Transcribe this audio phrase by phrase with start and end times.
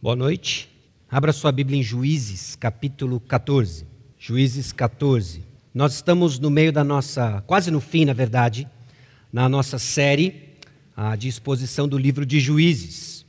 [0.00, 0.68] Boa noite.
[1.10, 3.84] Abra sua Bíblia em Juízes, capítulo 14.
[4.16, 5.42] Juízes 14.
[5.74, 8.68] Nós estamos no meio da nossa, quase no fim, na verdade,
[9.32, 10.54] na nossa série
[10.96, 13.26] a de exposição do livro de Juízes.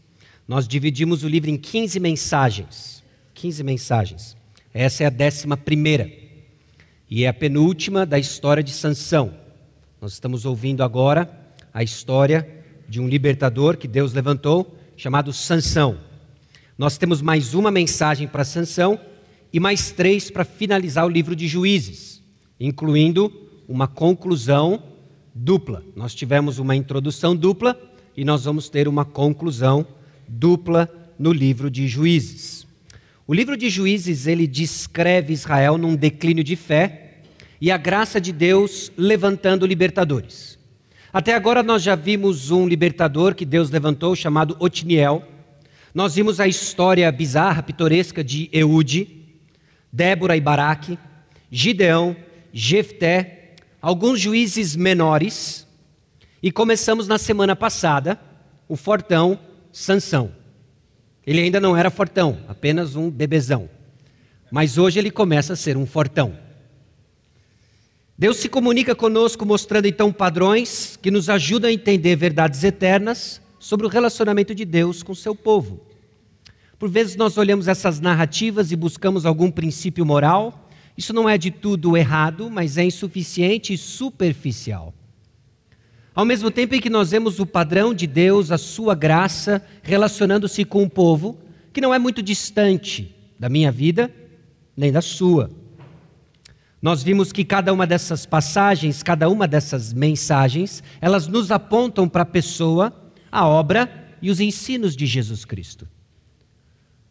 [0.47, 3.04] Nós dividimos o livro em 15 mensagens.
[3.33, 4.38] 15 mensagens.
[4.72, 6.08] Essa é a décima primeira.
[7.10, 9.33] E é a penúltima da história de Sansão.
[9.99, 11.28] Nós estamos ouvindo agora
[11.74, 12.47] a história
[12.88, 16.09] de um libertador que Deus levantou, chamado Sansão.
[16.80, 18.97] Nós temos mais uma mensagem para Sansão
[19.51, 22.23] e mais três para finalizar o livro de Juízes,
[22.57, 23.29] incluindo
[23.67, 24.81] uma conclusão
[25.35, 25.84] dupla.
[25.93, 27.77] Nós tivemos uma introdução dupla
[28.15, 29.85] e nós vamos ter uma conclusão
[30.25, 30.89] dupla
[31.20, 32.65] no livro de Juízes.
[33.27, 37.17] O livro de Juízes, ele descreve Israel num declínio de fé
[37.59, 40.57] e a graça de Deus levantando libertadores.
[41.11, 45.27] Até agora nós já vimos um libertador que Deus levantou chamado Otniel.
[45.99, 49.35] Nós vimos a história bizarra, pitoresca de Eude,
[49.91, 50.98] Débora e Baraque,
[51.51, 52.15] Gideão,
[52.54, 55.68] Jefté, alguns juízes menores.
[56.41, 58.18] E começamos na semana passada
[58.65, 59.38] o fortão
[59.73, 60.32] Sansão.
[61.27, 63.70] Ele ainda não era fortão, apenas um bebezão.
[64.50, 66.34] Mas hoje ele começa a ser um fortão.
[68.18, 73.86] Deus se comunica conosco mostrando então padrões que nos ajudam a entender verdades eternas sobre
[73.86, 75.89] o relacionamento de Deus com seu povo.
[76.80, 80.70] Por vezes nós olhamos essas narrativas e buscamos algum princípio moral.
[80.98, 84.94] Isso não é de tudo errado, mas é insuficiente e superficial.
[86.16, 90.64] Ao mesmo tempo em que nós vemos o padrão de Deus, a sua graça, relacionando-se
[90.64, 91.38] com um povo
[91.74, 94.10] que não é muito distante da minha vida,
[94.76, 95.52] nem da sua.
[96.82, 102.24] Nós vimos que cada uma dessas passagens, cada uma dessas mensagens, elas nos apontam para
[102.24, 102.94] a pessoa,
[103.30, 105.86] a obra e os ensinos de Jesus Cristo.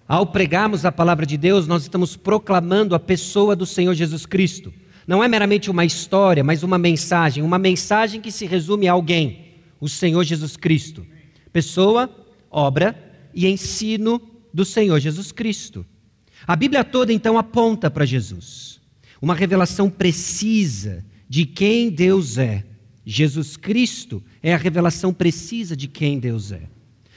[0.08, 4.72] Ao pregarmos a palavra de Deus, nós estamos proclamando a pessoa do Senhor Jesus Cristo.
[5.06, 9.54] Não é meramente uma história, mas uma mensagem, uma mensagem que se resume a alguém,
[9.78, 11.06] o Senhor Jesus Cristo.
[11.52, 12.10] Pessoa,
[12.50, 12.96] obra
[13.34, 14.20] e ensino
[14.52, 15.84] do Senhor Jesus Cristo.
[16.46, 18.78] A Bíblia toda então aponta para Jesus
[19.20, 22.64] uma revelação precisa de quem Deus é.
[23.04, 26.62] Jesus Cristo é a revelação precisa de quem Deus é.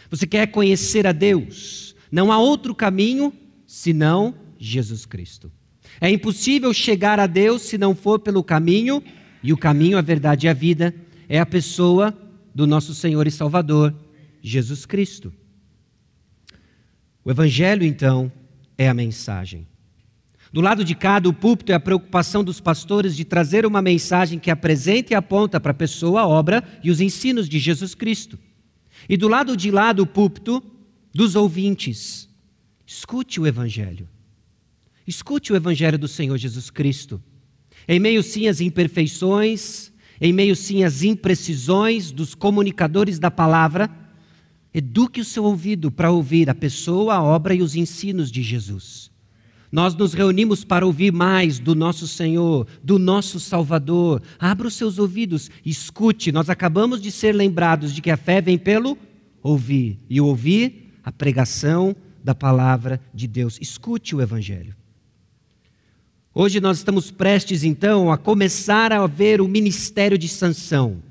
[0.09, 1.90] Você quer conhecer a Deus?
[2.11, 3.33] Não há outro caminho
[3.65, 5.51] senão Jesus Cristo.
[5.99, 9.03] É impossível chegar a Deus se não for pelo caminho,
[9.43, 10.93] e o caminho, a verdade e a vida
[11.27, 12.15] é a pessoa
[12.53, 13.95] do nosso Senhor e Salvador,
[14.41, 15.33] Jesus Cristo.
[17.23, 18.31] O Evangelho, então,
[18.77, 19.67] é a mensagem.
[20.51, 24.37] Do lado de cá do púlpito é a preocupação dos pastores de trazer uma mensagem
[24.37, 28.37] que apresente e aponta para a pessoa, a obra e os ensinos de Jesus Cristo.
[29.07, 30.61] E do lado de lá do púlpito,
[31.13, 32.29] dos ouvintes,
[32.85, 34.07] escute o Evangelho.
[35.05, 37.21] Escute o Evangelho do Senhor Jesus Cristo.
[37.87, 43.89] Em meio sim às imperfeições, em meio sim às imprecisões dos comunicadores da palavra,
[44.73, 49.11] eduque o seu ouvido para ouvir a pessoa, a obra e os ensinos de Jesus.
[49.71, 54.21] Nós nos reunimos para ouvir mais do nosso Senhor, do nosso Salvador.
[54.37, 56.31] Abra os seus ouvidos, escute.
[56.31, 58.97] Nós acabamos de ser lembrados de que a fé vem pelo
[59.41, 63.57] ouvir, e o ouvir a pregação da palavra de Deus.
[63.61, 64.75] Escute o Evangelho.
[66.33, 71.03] Hoje nós estamos prestes então a começar a ver o ministério de Sansão.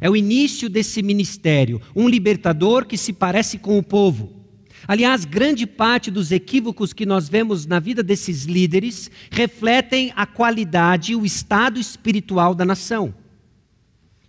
[0.00, 4.44] É o início desse ministério, um libertador que se parece com o povo
[4.86, 11.16] Aliás, grande parte dos equívocos que nós vemos na vida desses líderes refletem a qualidade
[11.16, 13.14] o estado espiritual da nação.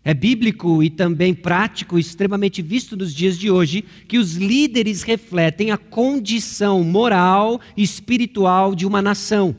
[0.08, 5.72] É bíblico e também prático, extremamente visto nos dias de hoje, que os líderes refletem
[5.72, 9.56] a condição moral e espiritual de uma nação.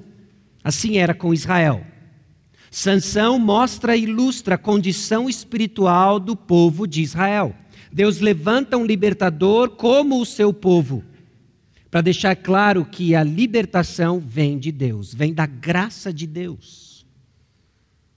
[0.62, 1.84] Assim era com Israel.
[2.70, 7.52] Sansão mostra e ilustra a condição espiritual do povo de Israel.
[7.92, 11.02] Deus levanta um libertador como o seu povo,
[11.90, 17.04] para deixar claro que a libertação vem de Deus, vem da graça de Deus.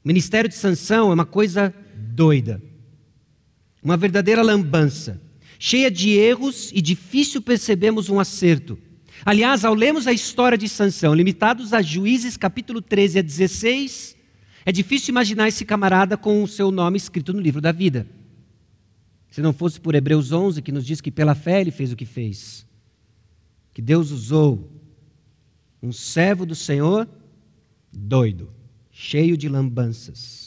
[0.04, 1.74] O ministério de Sansão é uma coisa
[2.20, 2.62] doida,
[3.82, 5.22] uma verdadeira lambança,
[5.58, 8.78] cheia de erros e difícil percebemos um acerto.
[9.24, 14.18] Aliás, ao lermos a história de Sansão, limitados a Juízes capítulo 13 a 16,
[14.66, 18.06] é difícil imaginar esse camarada com o seu nome escrito no livro da vida.
[19.32, 21.96] Se não fosse por Hebreus 11, que nos diz que pela fé ele fez o
[21.96, 22.68] que fez.
[23.74, 24.70] Que Deus usou
[25.82, 27.08] um servo do Senhor
[27.94, 28.52] doido,
[28.92, 30.39] cheio de lambanças.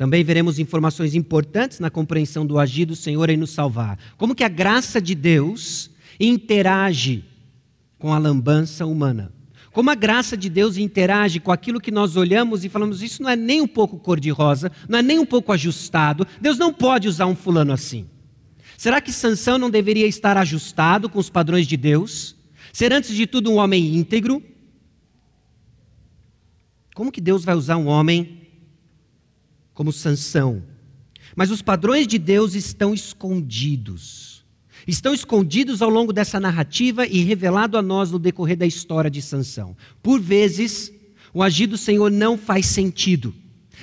[0.00, 3.98] Também veremos informações importantes na compreensão do agir do Senhor em nos salvar.
[4.16, 7.22] Como que a graça de Deus interage
[7.98, 9.30] com a lambança humana.
[9.72, 13.28] Como a graça de Deus interage com aquilo que nós olhamos e falamos, isso não
[13.28, 16.26] é nem um pouco cor-de-rosa, não é nem um pouco ajustado.
[16.40, 18.06] Deus não pode usar um fulano assim.
[18.78, 22.34] Será que Sansão não deveria estar ajustado com os padrões de Deus?
[22.72, 24.42] Ser antes de tudo um homem íntegro?
[26.94, 28.40] Como que Deus vai usar um homem
[29.80, 30.62] como Sansão?
[31.34, 34.44] Mas os padrões de Deus estão escondidos
[34.86, 39.22] estão escondidos ao longo dessa narrativa e revelado a nós no decorrer da história de
[39.22, 39.76] Sansão.
[40.02, 40.92] Por vezes,
[41.32, 43.32] o agir do Senhor não faz sentido.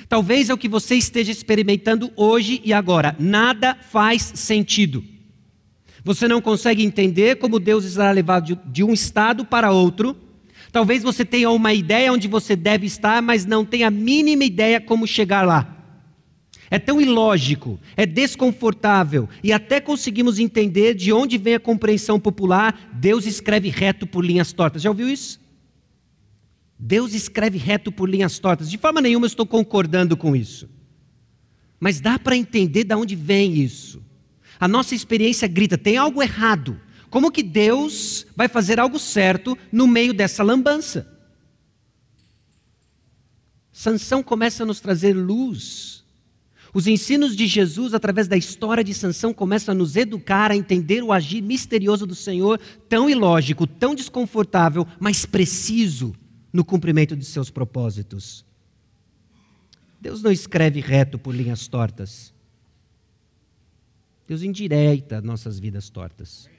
[0.09, 3.15] Talvez é o que você esteja experimentando hoje e agora.
[3.19, 5.03] Nada faz sentido.
[6.03, 10.17] Você não consegue entender como Deus será levado de um estado para outro.
[10.71, 14.81] Talvez você tenha uma ideia onde você deve estar, mas não tenha a mínima ideia
[14.81, 15.76] como chegar lá.
[16.69, 22.89] É tão ilógico, é desconfortável e até conseguimos entender de onde vem a compreensão popular.
[22.93, 24.81] Deus escreve reto por linhas tortas.
[24.81, 25.39] Já ouviu isso?
[26.77, 28.69] Deus escreve reto por linhas tortas.
[28.69, 30.69] De forma nenhuma eu estou concordando com isso.
[31.79, 34.03] Mas dá para entender de onde vem isso.
[34.59, 36.79] A nossa experiência grita: tem algo errado.
[37.09, 41.07] Como que Deus vai fazer algo certo no meio dessa lambança?
[43.71, 45.96] Sansão começa a nos trazer luz
[46.73, 51.03] os ensinos de Jesus, através da história de Sansão, começam a nos educar a entender
[51.03, 52.59] o agir misterioso do Senhor,
[52.89, 56.13] tão ilógico, tão desconfortável, mas preciso
[56.51, 58.45] no cumprimento de seus propósitos.
[59.99, 62.33] Deus não escreve reto por linhas tortas.
[64.27, 66.49] Deus endireita nossas vidas tortas.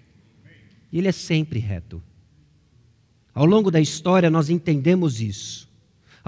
[0.90, 2.02] E Ele é sempre reto.
[3.34, 5.67] Ao longo da história, nós entendemos isso.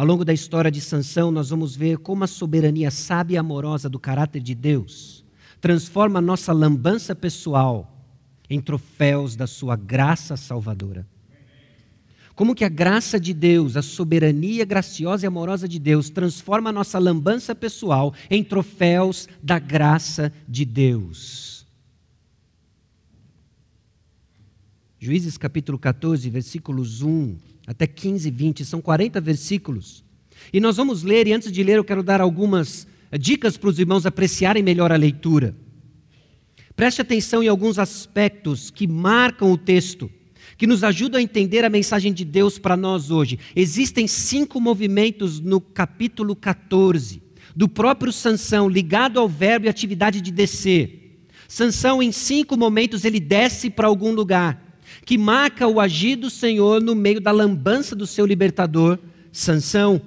[0.00, 3.87] Ao longo da história de Sansão, nós vamos ver como a soberania sábia e amorosa
[3.87, 5.23] do caráter de Deus
[5.61, 8.02] transforma nossa lambança pessoal
[8.49, 11.06] em troféus da sua graça salvadora.
[12.35, 16.99] Como que a graça de Deus, a soberania graciosa e amorosa de Deus transforma nossa
[16.99, 21.67] lambança pessoal em troféus da graça de Deus.
[24.99, 30.02] Juízes capítulo 14, versículos 1 até 15, 20, são 40 versículos.
[30.52, 32.84] E nós vamos ler, e antes de ler, eu quero dar algumas
[33.17, 35.55] dicas para os irmãos apreciarem melhor a leitura.
[36.75, 40.11] Preste atenção em alguns aspectos que marcam o texto,
[40.58, 43.38] que nos ajudam a entender a mensagem de Deus para nós hoje.
[43.55, 47.23] Existem cinco movimentos no capítulo 14,
[47.55, 51.20] do próprio Sansão, ligado ao verbo e atividade de descer.
[51.46, 54.69] Sansão, em cinco momentos, ele desce para algum lugar
[55.10, 58.96] que marca o agir do Senhor no meio da lambança do seu libertador,
[59.32, 60.00] Sansão.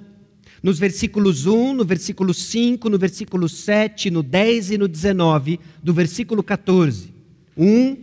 [0.62, 5.92] Nos versículos 1, no versículo 5, no versículo 7, no 10 e no 19, do
[5.92, 7.12] versículo 14.
[7.54, 7.98] 1,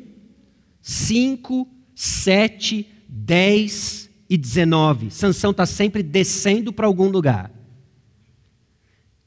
[0.80, 5.10] 5, 7, 10 e 19.
[5.10, 7.52] Sansão está sempre descendo para algum lugar.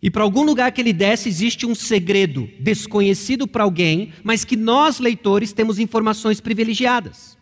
[0.00, 4.56] E para algum lugar que ele desce existe um segredo desconhecido para alguém, mas que
[4.56, 7.37] nós, leitores, temos informações privilegiadas.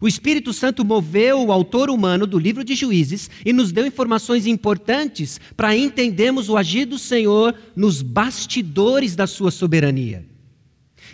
[0.00, 4.46] O Espírito Santo moveu o autor humano do livro de Juízes e nos deu informações
[4.46, 10.24] importantes para entendermos o agir do Senhor nos bastidores da sua soberania.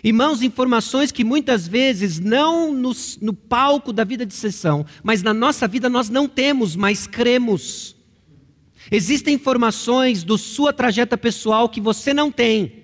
[0.03, 5.33] Irmãos, informações que muitas vezes não nos, no palco da vida de sessão, mas na
[5.33, 7.95] nossa vida nós não temos, mas cremos.
[8.91, 12.83] Existem informações do sua trajetória pessoal que você não tem,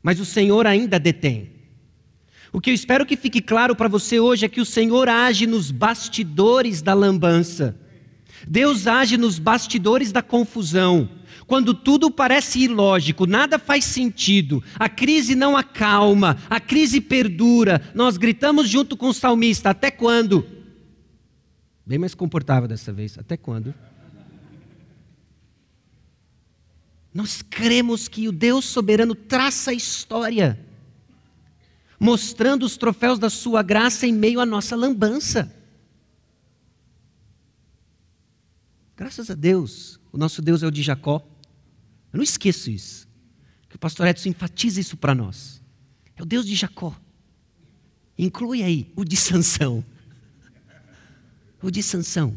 [0.00, 1.51] mas o Senhor ainda detém.
[2.52, 5.46] O que eu espero que fique claro para você hoje é que o Senhor age
[5.46, 7.74] nos bastidores da lambança.
[8.46, 11.08] Deus age nos bastidores da confusão.
[11.46, 18.16] Quando tudo parece ilógico, nada faz sentido, a crise não acalma, a crise perdura, nós
[18.18, 20.46] gritamos junto com o salmista: até quando?
[21.86, 23.74] Bem mais comportável dessa vez, até quando?
[27.14, 30.58] Nós cremos que o Deus soberano traça a história
[32.02, 35.54] mostrando os troféus da sua graça em meio à nossa lambança.
[38.96, 41.24] Graças a Deus, o nosso Deus é o de Jacó.
[42.12, 43.06] Eu não esqueço isso.
[43.68, 45.62] Que o pastor Edson enfatiza isso para nós.
[46.16, 46.92] É o Deus de Jacó.
[48.18, 49.84] Inclui aí o de Sansão.
[51.62, 52.36] O de Sansão.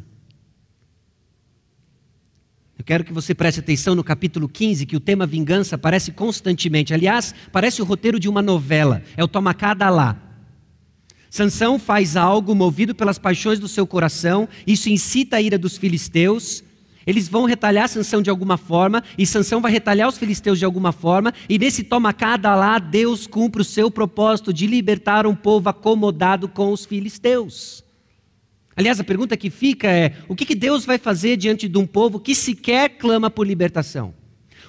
[2.77, 6.93] Eu quero que você preste atenção no capítulo 15, que o tema vingança aparece constantemente.
[6.93, 9.01] Aliás, parece o roteiro de uma novela.
[9.15, 10.21] É o toma cada lá.
[11.29, 16.63] Sansão faz algo movido pelas paixões do seu coração, isso incita a ira dos filisteus.
[17.07, 20.91] Eles vão retalhar Sansão de alguma forma, e Sansão vai retalhar os filisteus de alguma
[20.91, 25.69] forma, e nesse toma cada lá, Deus cumpre o seu propósito de libertar um povo
[25.69, 27.84] acomodado com os filisteus.
[28.75, 32.19] Aliás, a pergunta que fica é: o que Deus vai fazer diante de um povo
[32.19, 34.13] que sequer clama por libertação?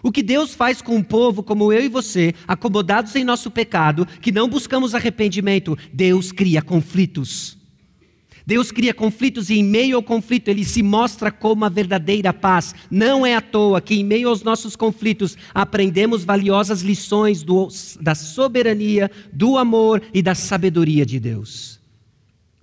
[0.02, 4.06] O que Deus faz com um povo como eu e você, acomodados em nosso pecado,
[4.20, 5.76] que não buscamos arrependimento?
[5.92, 7.56] Deus cria conflitos.
[8.46, 12.76] Deus cria conflitos e, em meio ao conflito, Ele se mostra como a verdadeira paz.
[12.88, 17.66] Não é à toa que, em meio aos nossos conflitos, aprendemos valiosas lições do,
[18.00, 21.75] da soberania, do amor e da sabedoria de Deus.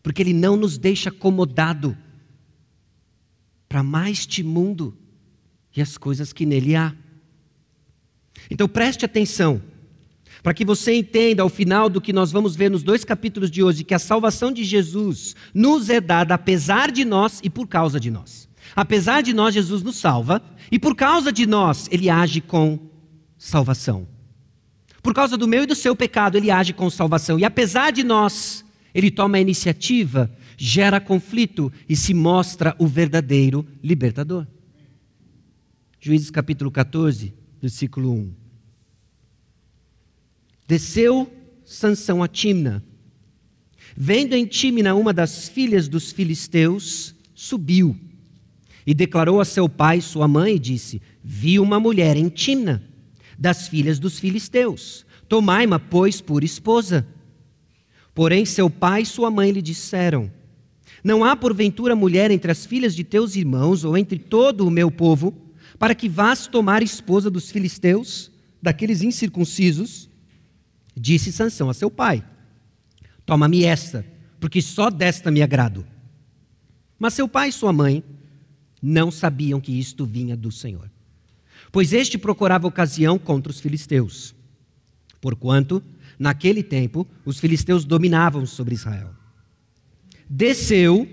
[0.03, 1.97] Porque Ele não nos deixa acomodado
[3.67, 4.95] para mais este mundo
[5.75, 6.93] e as coisas que nele há.
[8.51, 9.59] Então preste atenção
[10.43, 13.63] para que você entenda ao final do que nós vamos ver nos dois capítulos de
[13.63, 17.97] hoje, que a salvação de Jesus nos é dada apesar de nós e por causa
[17.97, 18.49] de nós.
[18.75, 22.77] Apesar de nós, Jesus nos salva, e por causa de nós, ele age com
[23.37, 24.07] salvação.
[25.01, 27.39] Por causa do meu e do seu pecado, ele age com salvação.
[27.39, 28.62] E apesar de nós,
[28.93, 34.45] ele toma a iniciativa, gera conflito e se mostra o verdadeiro libertador.
[35.99, 38.33] Juízes capítulo 14, versículo 1.
[40.67, 41.31] Desceu
[41.65, 42.83] Sansão a Timna.
[43.95, 47.97] Vendo em Timna uma das filhas dos filisteus, subiu
[48.85, 52.83] e declarou a seu pai e sua mãe e disse: Vi uma mulher em Timna,
[53.37, 55.05] das filhas dos filisteus.
[55.27, 57.07] Tomai-ma, pois, por esposa.
[58.13, 60.31] Porém, seu pai e sua mãe lhe disseram:
[61.03, 64.91] Não há porventura mulher entre as filhas de teus irmãos ou entre todo o meu
[64.91, 65.33] povo,
[65.79, 70.09] para que vás tomar esposa dos filisteus, daqueles incircuncisos?
[70.95, 72.23] Disse Sansão a seu pai:
[73.25, 74.05] Toma-me esta,
[74.39, 75.85] porque só desta me agrado.
[76.99, 78.03] Mas seu pai e sua mãe
[78.81, 80.89] não sabiam que isto vinha do Senhor,
[81.71, 84.35] pois este procurava ocasião contra os filisteus,
[85.19, 85.81] porquanto,
[86.17, 89.11] naquele tempo, os filisteus dominavam sobre Israel.
[90.29, 91.07] Desceu,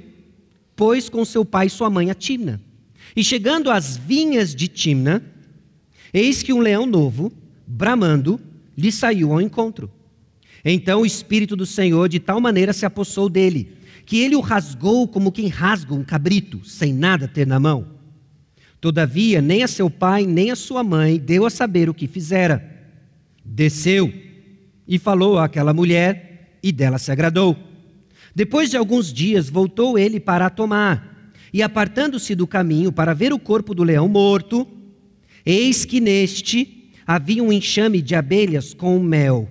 [0.76, 2.61] pois, com seu pai e sua mãe a Timna,
[3.14, 5.23] e chegando às vinhas de Timna,
[6.12, 7.33] eis que um leão novo,
[7.66, 8.40] bramando,
[8.76, 9.90] lhe saiu ao encontro.
[10.64, 13.76] Então o Espírito do Senhor de tal maneira se apossou dele,
[14.07, 17.87] que ele o rasgou como quem rasga um cabrito, sem nada ter na mão.
[18.80, 22.66] Todavia, nem a seu pai, nem a sua mãe deu a saber o que fizera.
[23.45, 24.12] Desceu
[24.90, 27.56] e falou àquela mulher, e dela se agradou.
[28.35, 33.32] Depois de alguns dias, voltou ele para a tomar, e apartando-se do caminho para ver
[33.32, 34.66] o corpo do leão morto,
[35.47, 39.49] eis que neste havia um enxame de abelhas com mel.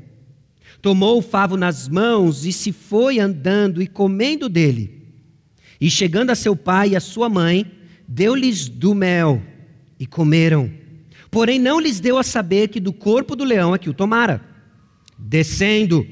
[0.82, 5.08] Tomou o favo nas mãos e se foi andando e comendo dele.
[5.80, 7.66] E chegando a seu pai e a sua mãe,
[8.06, 9.42] deu-lhes do mel
[9.98, 10.70] e comeram.
[11.32, 14.49] Porém, não lhes deu a saber que do corpo do leão é que o tomara.
[15.20, 16.08] Descendo,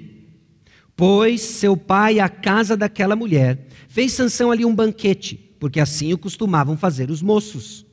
[0.96, 6.18] pois seu pai à casa daquela mulher, fez Sansão ali um banquete, porque assim o
[6.18, 7.86] costumavam fazer os moços.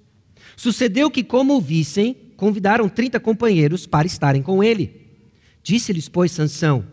[0.56, 5.02] Sucedeu que, como o vissem, convidaram trinta companheiros para estarem com ele.
[5.62, 6.84] Disse-lhes, pois, Sansão: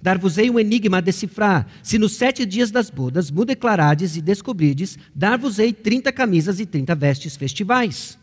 [0.00, 1.66] Dar-vos-ei um enigma a decifrar.
[1.82, 6.94] Se nos sete dias das bodas me declarardes e descobrirdes, dar-vos-ei trinta camisas e trinta
[6.94, 8.18] vestes festivais.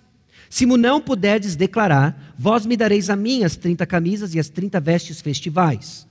[0.49, 4.49] Se me não puderdes declarar, vós me dareis a mim as trinta camisas e as
[4.49, 6.07] trinta vestes festivais.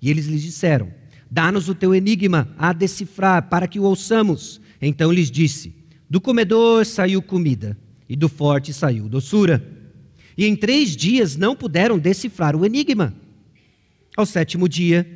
[0.00, 0.92] E eles lhes disseram:
[1.30, 4.60] Dá-nos o teu enigma a decifrar, para que o ouçamos.
[4.80, 5.74] Então lhes disse:
[6.08, 7.76] Do comedor saiu comida,
[8.08, 9.80] e do forte saiu doçura
[10.36, 13.14] e em três dias não puderam decifrar o enigma.
[14.16, 15.06] Ao sétimo dia,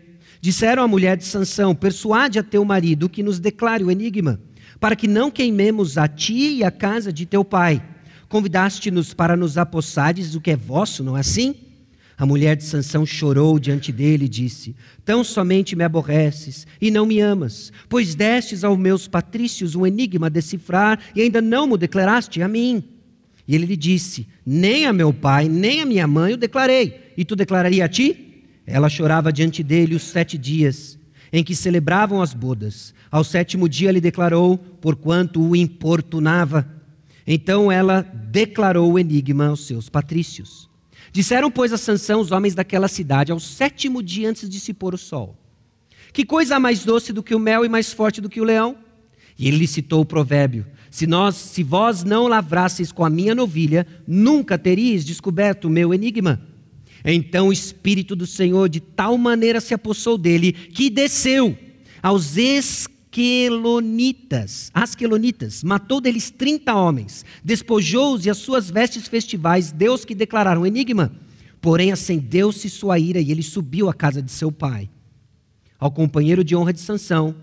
[0.40, 4.40] disseram à mulher de Sansão: Persuade a teu marido que nos declare o enigma,
[4.78, 7.82] para que não queimemos a ti e a casa de teu pai.
[8.36, 11.54] Convidaste-nos para nos apossares do que é vosso, não é assim?
[12.18, 14.76] A mulher de Sansão chorou diante dele e disse:
[15.06, 20.26] Tão somente me aborreces e não me amas, pois destes aos meus patrícios um enigma
[20.26, 22.84] a decifrar e ainda não me declaraste a mim.
[23.48, 27.14] E ele lhe disse: Nem a meu pai, nem a minha mãe o declarei.
[27.16, 28.44] E tu declararia a ti?
[28.66, 30.98] Ela chorava diante dele os sete dias
[31.32, 32.92] em que celebravam as bodas.
[33.10, 36.75] Ao sétimo dia lhe declarou, porquanto o importunava.
[37.26, 40.68] Então ela declarou o enigma aos seus patrícios.
[41.12, 44.94] Disseram, pois, a Sansão os homens daquela cidade ao sétimo dia antes de se pôr
[44.94, 45.36] o sol:
[46.12, 48.76] Que coisa mais doce do que o mel e mais forte do que o leão?
[49.38, 53.86] E ele citou o provérbio: se, nós, se vós não lavrasseis com a minha novilha,
[54.06, 56.40] nunca teríeis descoberto o meu enigma.
[57.04, 61.56] Então o Espírito do Senhor de tal maneira se apossou dele, que desceu
[62.02, 62.36] aos
[63.16, 64.70] Asquelonitas.
[64.74, 65.64] Asquelonitas.
[65.64, 67.24] Matou deles 30 homens.
[67.42, 71.10] Despojou-os e as suas vestes festivais, Deus que declararam enigma.
[71.58, 74.90] Porém, acendeu-se sua ira e ele subiu à casa de seu pai.
[75.78, 77.34] Ao companheiro de honra de Sansão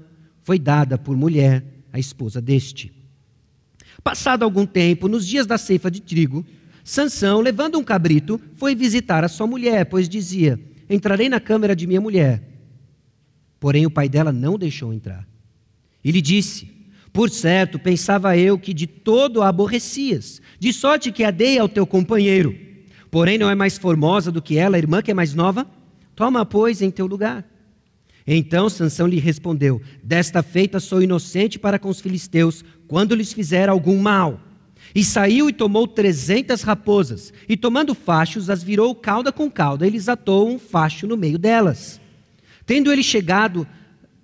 [0.44, 2.94] foi dada por mulher a esposa deste.
[4.04, 6.46] Passado algum tempo, nos dias da ceifa de trigo,
[6.84, 11.88] Sansão, levando um cabrito, foi visitar a sua mulher, pois dizia: Entrarei na câmara de
[11.88, 12.44] minha mulher.
[13.60, 15.33] Porém, o pai dela não deixou entrar.
[16.04, 16.68] E lhe disse:
[17.12, 21.70] Por certo, pensava eu que de todo a aborrecias, de sorte que a dei ao
[21.70, 22.56] teu companheiro.
[23.10, 25.68] Porém, não é mais formosa do que ela, a irmã que é mais nova?
[26.16, 27.46] Toma, pois, em teu lugar.
[28.26, 33.70] Então Sansão lhe respondeu: Desta feita sou inocente para com os filisteus, quando lhes fizer
[33.70, 34.40] algum mal.
[34.96, 39.90] E saiu e tomou trezentas raposas, e tomando fachos, as virou cauda com cauda, e
[39.90, 42.00] lhes atou um facho no meio delas.
[42.66, 43.68] Tendo ele chegado,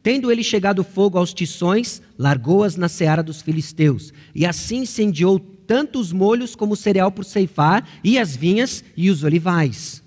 [0.02, 6.00] tendo ele chegado fogo aos tições, largou-as na seara dos filisteus, e assim incendiou tanto
[6.00, 10.04] os molhos como o cereal por ceifar, e as vinhas e os olivais.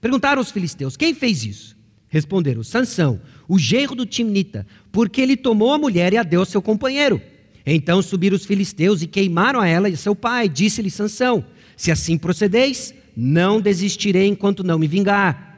[0.00, 1.76] Perguntaram os filisteus: Quem fez isso?
[2.08, 6.46] Responderam: Sansão, o genro do Timnita, porque ele tomou a mulher e a deu ao
[6.46, 7.20] seu companheiro.
[7.66, 10.48] Então subiram os filisteus e queimaram a ela e seu pai.
[10.48, 11.44] Disse-lhe Sansão:
[11.76, 15.53] Se assim procedeis, não desistirei enquanto não me vingar.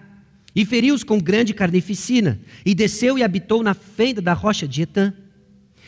[0.57, 5.13] E feriu-os com grande carnificina, e desceu e habitou na fenda da rocha de Etã.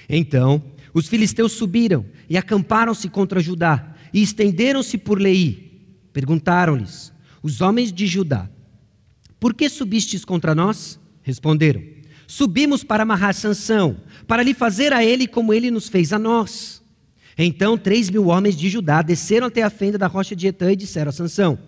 [0.07, 5.87] Então os filisteus subiram e acamparam-se contra Judá, e estenderam-se por Leí.
[6.13, 8.47] Perguntaram-lhes os homens de Judá:
[9.41, 11.01] Por que subistes contra nós?
[11.23, 11.83] Responderam:
[12.27, 13.97] Subimos para amarrar Sansão,
[14.27, 16.83] para lhe fazer a ele como ele nos fez a nós.
[17.39, 20.77] Então três mil homens de Judá desceram até a fenda da rocha de Etã e
[20.77, 21.59] disseram a Sansão: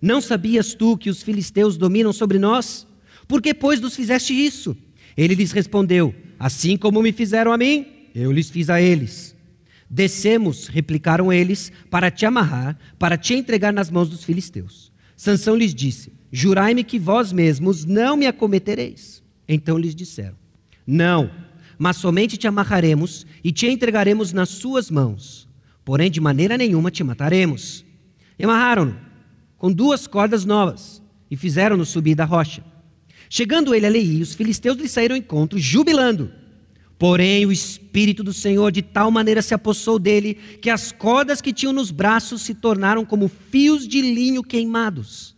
[0.00, 2.86] Não sabias tu que os filisteus dominam sobre nós?
[3.26, 4.76] Por que, pois, nos fizeste isso?
[5.16, 9.36] Ele lhes respondeu: Assim como me fizeram a mim, eu lhes fiz a eles.
[9.90, 14.92] Descemos, replicaram eles, para te amarrar, para te entregar nas mãos dos filisteus.
[15.16, 19.22] Sansão lhes disse: Jurai-me que vós mesmos não me acometereis.
[19.48, 20.36] Então lhes disseram:
[20.86, 21.30] Não,
[21.76, 25.48] mas somente te amarraremos e te entregaremos nas suas mãos.
[25.84, 27.84] Porém, de maneira nenhuma te mataremos.
[28.38, 29.07] E amarraram-no
[29.58, 32.64] com duas cordas novas e fizeram-no subir da rocha.
[33.28, 36.32] Chegando ele a Leí, os filisteus lhe saíram ao encontro, jubilando.
[36.98, 41.52] Porém, o Espírito do Senhor de tal maneira se apossou dele que as cordas que
[41.52, 45.36] tinham nos braços se tornaram como fios de linho queimados,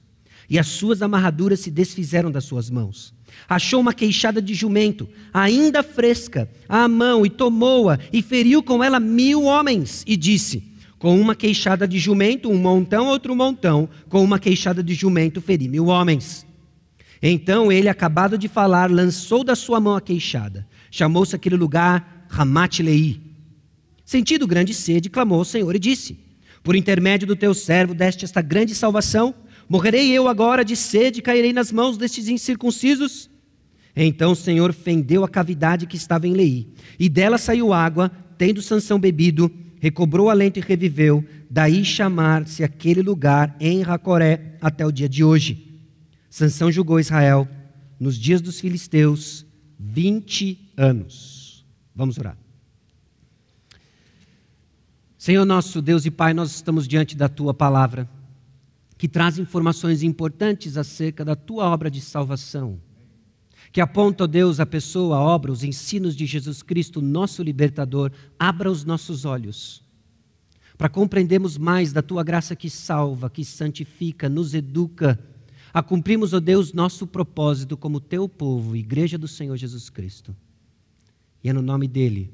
[0.48, 3.12] e as suas amarraduras se desfizeram das suas mãos
[3.48, 9.00] achou uma queixada de jumento, ainda fresca, à mão, e tomou-a, e feriu com ela
[9.00, 10.69] mil homens, e disse:
[11.00, 15.66] Com uma queixada de jumento, um montão, outro montão, com uma queixada de jumento, feri
[15.66, 16.46] mil homens.
[17.22, 20.68] Então ele, acabado de falar, lançou da sua mão a queixada.
[20.90, 23.18] Chamou-se aquele lugar Ramat-Lei.
[24.04, 26.18] Sentido grande sede, clamou ao Senhor e disse:
[26.62, 29.34] Por intermédio do teu servo deste esta grande salvação,
[29.70, 33.30] morrerei eu agora de sede e cairei nas mãos destes incircuncisos?
[33.96, 38.60] Então o Senhor fendeu a cavidade que estava em Lei, e dela saiu água, tendo
[38.60, 45.08] Sansão bebido, recobrou alento e reviveu, daí chamar-se aquele lugar em Racoré até o dia
[45.08, 45.80] de hoje.
[46.28, 47.48] Sansão julgou Israel
[47.98, 49.44] nos dias dos filisteus
[49.78, 51.66] 20 anos.
[51.94, 52.36] Vamos orar.
[55.18, 58.08] Senhor nosso Deus e Pai, nós estamos diante da tua palavra,
[58.96, 62.78] que traz informações importantes acerca da tua obra de salvação
[63.72, 68.10] que aponta, ó Deus, a pessoa, a obra, os ensinos de Jesus Cristo, nosso libertador,
[68.38, 69.82] abra os nossos olhos
[70.80, 75.22] para compreendermos mais da tua graça que salva, que santifica, nos educa,
[75.74, 80.34] a cumprirmos, ó Deus, nosso propósito como teu povo, igreja do Senhor Jesus Cristo.
[81.44, 82.32] E é no nome dele,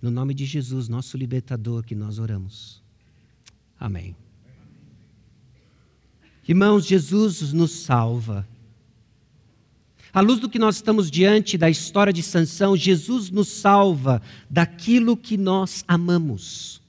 [0.00, 2.80] no nome de Jesus, nosso libertador, que nós oramos.
[3.76, 4.14] Amém.
[6.46, 8.46] Irmãos, Jesus nos salva.
[10.14, 15.16] À luz do que nós estamos diante da história de Sansão, Jesus nos salva daquilo
[15.16, 16.80] que nós amamos.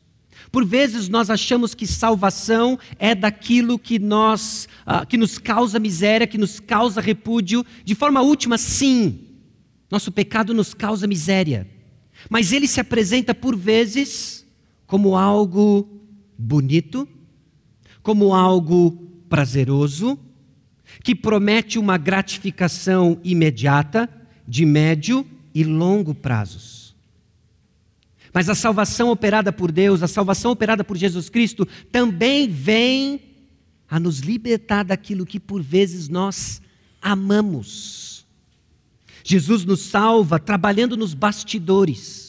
[0.52, 6.28] Por vezes nós achamos que salvação é daquilo que nós uh, que nos causa miséria,
[6.28, 7.66] que nos causa repúdio.
[7.84, 9.22] De forma última, sim,
[9.90, 11.68] nosso pecado nos causa miséria.
[12.30, 14.46] Mas ele se apresenta por vezes
[14.86, 15.90] como algo
[16.38, 17.08] bonito,
[18.04, 18.92] como algo
[19.28, 20.20] prazeroso,
[21.04, 24.10] que promete uma gratificação imediata,
[24.48, 26.96] de médio e longo prazos.
[28.34, 33.22] Mas a salvação operada por Deus, a salvação operada por Jesus Cristo, também vem
[33.90, 36.62] a nos libertar daquilo que por vezes nós
[37.02, 38.26] amamos.
[39.24, 42.25] Jesus nos salva trabalhando nos bastidores.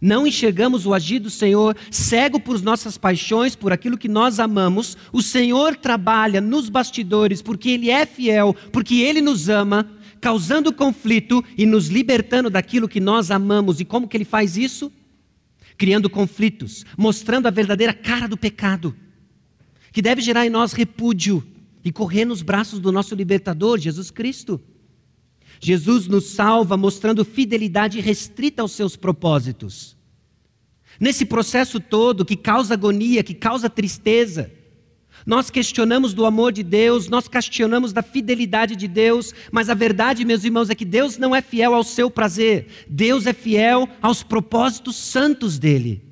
[0.00, 4.96] Não enxergamos o agir do Senhor cego por nossas paixões, por aquilo que nós amamos.
[5.12, 11.44] O Senhor trabalha nos bastidores porque Ele é fiel, porque Ele nos ama, causando conflito
[11.56, 13.80] e nos libertando daquilo que nós amamos.
[13.80, 14.92] E como que Ele faz isso?
[15.76, 18.94] Criando conflitos, mostrando a verdadeira cara do pecado,
[19.92, 21.44] que deve gerar em nós repúdio
[21.84, 24.60] e correr nos braços do nosso libertador, Jesus Cristo.
[25.60, 29.96] Jesus nos salva mostrando fidelidade restrita aos seus propósitos.
[31.00, 34.50] Nesse processo todo que causa agonia, que causa tristeza,
[35.26, 40.24] nós questionamos do amor de Deus, nós questionamos da fidelidade de Deus, mas a verdade,
[40.24, 44.22] meus irmãos, é que Deus não é fiel ao seu prazer, Deus é fiel aos
[44.22, 46.02] propósitos santos dele.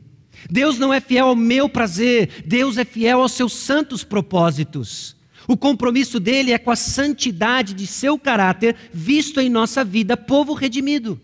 [0.51, 5.16] Deus não é fiel ao meu prazer, Deus é fiel aos seus santos propósitos.
[5.49, 10.53] O compromisso dele é com a santidade de seu caráter, visto em nossa vida, povo
[10.55, 11.21] redimido.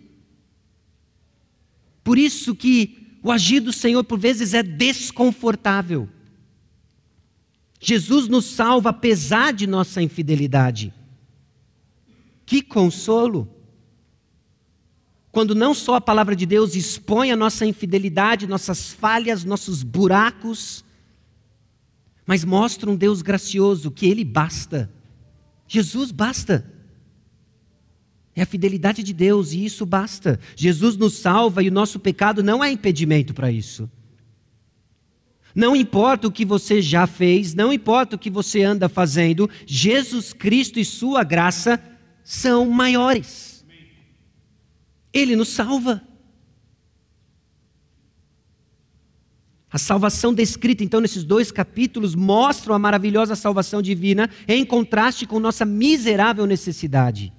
[2.04, 6.08] Por isso que o agir do Senhor por vezes é desconfortável.
[7.80, 10.94] Jesus nos salva apesar de nossa infidelidade.
[12.46, 13.48] Que consolo!
[15.32, 20.84] Quando não só a palavra de Deus expõe a nossa infidelidade, nossas falhas, nossos buracos,
[22.26, 24.90] mas mostra um Deus gracioso que Ele basta.
[25.66, 26.70] Jesus basta.
[28.34, 30.40] É a fidelidade de Deus e isso basta.
[30.56, 33.90] Jesus nos salva e o nosso pecado não é impedimento para isso.
[35.54, 40.32] Não importa o que você já fez, não importa o que você anda fazendo, Jesus
[40.32, 41.82] Cristo e Sua graça
[42.24, 43.64] são maiores.
[45.12, 46.02] Ele nos salva.
[49.72, 55.40] A salvação descrita então nesses dois capítulos mostra a maravilhosa salvação divina em contraste com
[55.40, 57.32] nossa miserável necessidade.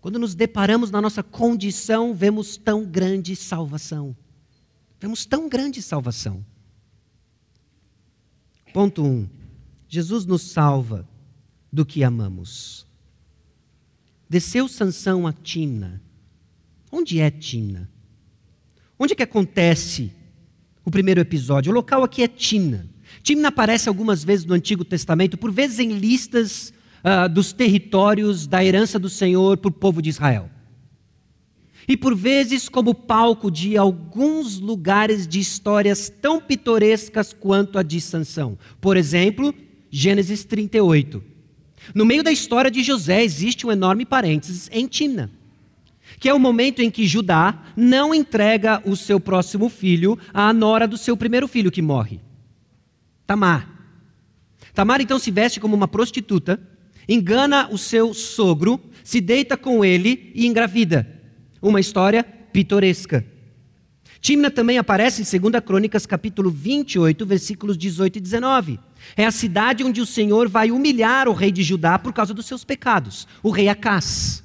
[0.00, 4.16] Quando nos deparamos na nossa condição, vemos tão grande salvação.
[5.00, 6.46] Vemos tão grande salvação.
[8.72, 9.04] Ponto 1.
[9.04, 9.28] Um,
[9.88, 11.08] Jesus nos salva
[11.72, 12.86] do que amamos.
[14.28, 16.00] Desceu Sansão a Timna.
[16.92, 17.90] Onde é Timna?
[18.98, 20.10] Onde é que acontece
[20.84, 21.70] o primeiro episódio?
[21.70, 22.88] O local aqui é Timna.
[23.22, 26.72] Timna aparece algumas vezes no Antigo Testamento, por vezes em listas
[27.04, 30.50] uh, dos territórios da herança do Senhor para o povo de Israel.
[31.86, 38.00] E por vezes como palco de alguns lugares de histórias tão pitorescas quanto a de
[38.00, 38.58] Sansão.
[38.80, 39.54] Por exemplo,
[39.90, 41.22] Gênesis 38.
[41.94, 45.30] No meio da história de José existe um enorme parênteses em Timna
[46.18, 50.86] que é o momento em que Judá não entrega o seu próximo filho à nora
[50.86, 52.20] do seu primeiro filho que morre,
[53.26, 53.68] Tamar.
[54.74, 56.60] Tamar então se veste como uma prostituta,
[57.08, 61.06] engana o seu sogro, se deita com ele e engravida.
[61.62, 63.24] Uma história pitoresca.
[64.20, 68.80] Timna também aparece em 2 Crônicas, capítulo 28, versículos 18 e 19.
[69.16, 72.46] É a cidade onde o Senhor vai humilhar o rei de Judá por causa dos
[72.46, 74.42] seus pecados, o rei Acás.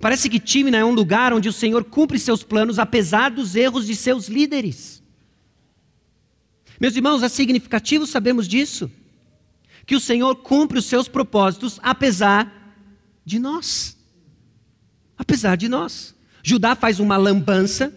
[0.00, 3.86] Parece que Timna é um lugar onde o Senhor cumpre seus planos apesar dos erros
[3.86, 5.02] de seus líderes.
[6.80, 8.90] Meus irmãos, é significativo sabemos disso.
[9.84, 12.76] Que o Senhor cumpre os seus propósitos apesar
[13.24, 13.96] de nós.
[15.16, 16.14] Apesar de nós.
[16.42, 17.92] Judá faz uma lambança,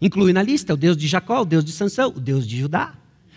[0.00, 2.94] inclui na lista o Deus de Jacó, o Deus de Sansão, o Deus de Judá.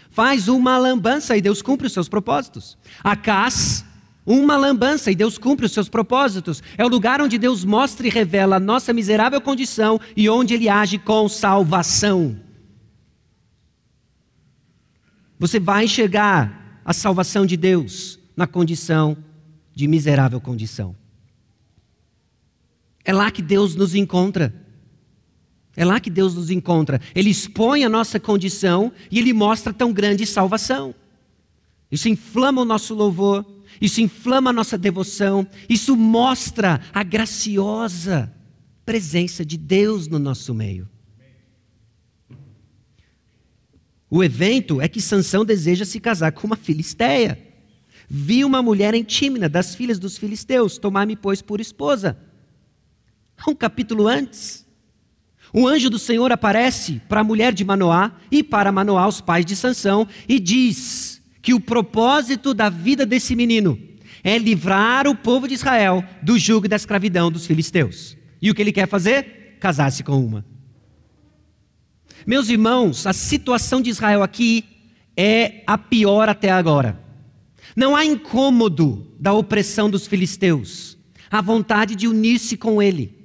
[0.10, 2.78] Faz uma lambança e Deus cumpre os seus propósitos.
[3.04, 3.84] Acás
[4.26, 6.62] uma lambança e Deus cumpre os seus propósitos.
[6.78, 10.70] É o lugar onde Deus mostra e revela a nossa miserável condição e onde Ele
[10.70, 12.40] age com salvação.
[15.40, 19.18] Você vai enxergar a salvação de Deus na condição
[19.74, 20.96] de miserável condição.
[23.04, 24.54] É lá que Deus nos encontra.
[25.76, 27.02] É lá que Deus nos encontra.
[27.16, 30.94] Ele expõe a nossa condição e Ele mostra tão grande salvação.
[31.92, 33.46] Isso inflama o nosso louvor
[33.82, 38.32] isso inflama a nossa devoção, isso mostra a graciosa
[38.86, 40.88] presença de Deus no nosso meio.
[44.10, 47.40] O evento é que Sansão deseja se casar com uma filisteia.
[48.10, 52.18] Vi uma mulher em Tímina, das filhas dos filisteus, tomar-me, pois, por esposa.
[53.48, 54.68] Um capítulo antes,
[55.54, 59.46] o anjo do Senhor aparece para a mulher de Manoá e para Manoá, os pais
[59.46, 63.80] de Sansão, e diz: que o propósito da vida desse menino
[64.24, 68.16] é livrar o povo de Israel do jugo da escravidão dos filisteus.
[68.42, 69.58] E o que ele quer fazer?
[69.60, 70.46] Casar-se com uma.
[72.26, 74.66] Meus irmãos, a situação de Israel aqui
[75.18, 77.00] é a pior até agora.
[77.76, 80.98] Não há incômodo da opressão dos filisteus,
[81.30, 83.18] há vontade de unir-se com ele.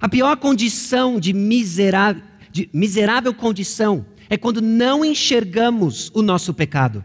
[0.00, 7.04] A pior condição de, miserável, de miserável condição é quando não enxergamos o nosso pecado.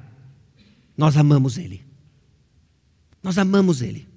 [0.97, 1.83] Nós amamos ele.
[3.21, 4.07] Nós amamos ele.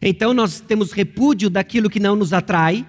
[0.00, 2.86] Então nós temos repúdio daquilo que não nos atrai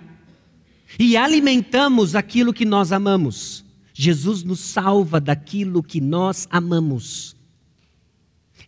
[0.99, 3.63] e alimentamos aquilo que nós amamos.
[3.93, 7.35] Jesus nos salva daquilo que nós amamos.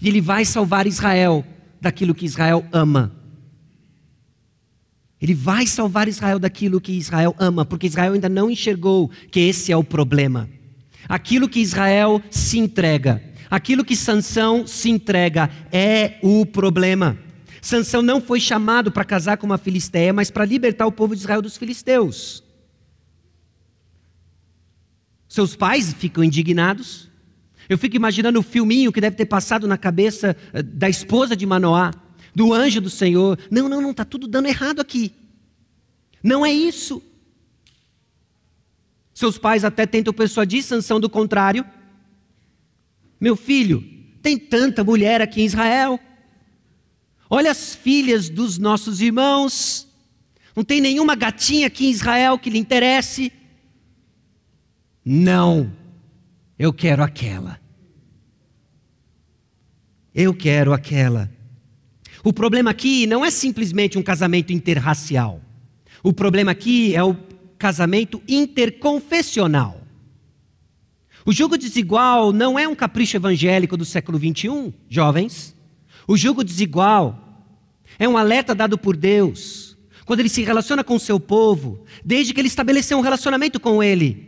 [0.01, 1.45] E Ele vai salvar Israel
[1.81, 3.18] daquilo que Israel ama.
[5.21, 9.71] Ele vai salvar Israel daquilo que Israel ama, porque Israel ainda não enxergou que esse
[9.71, 10.49] é o problema.
[11.07, 17.17] Aquilo que Israel se entrega, aquilo que Sansão se entrega é o problema.
[17.61, 21.21] Sansão não foi chamado para casar com uma filisteia, mas para libertar o povo de
[21.21, 22.43] Israel dos filisteus.
[25.27, 27.09] Seus pais ficam indignados.
[27.67, 31.45] Eu fico imaginando o filminho que deve ter passado na cabeça eh, da esposa de
[31.45, 31.91] Manoá,
[32.33, 33.37] do anjo do Senhor.
[33.49, 35.11] Não, não, não, está tudo dando errado aqui.
[36.23, 37.01] Não é isso.
[39.13, 41.65] Seus pais até tentam persuadir Sansão do contrário.
[43.19, 43.83] Meu filho,
[44.21, 45.99] tem tanta mulher aqui em Israel.
[47.29, 49.87] Olha as filhas dos nossos irmãos.
[50.55, 53.31] Não tem nenhuma gatinha aqui em Israel que lhe interesse.
[55.03, 55.71] Não,
[56.57, 57.59] eu quero aquela.
[60.13, 61.31] Eu quero aquela.
[62.23, 65.41] O problema aqui não é simplesmente um casamento interracial.
[66.03, 67.15] O problema aqui é o
[67.57, 69.81] casamento interconfessional.
[71.25, 75.55] O jugo desigual não é um capricho evangélico do século 21, jovens.
[76.07, 77.45] O jugo desigual
[77.97, 82.33] é um alerta dado por Deus quando ele se relaciona com o seu povo, desde
[82.33, 84.27] que ele estabeleceu um relacionamento com ele.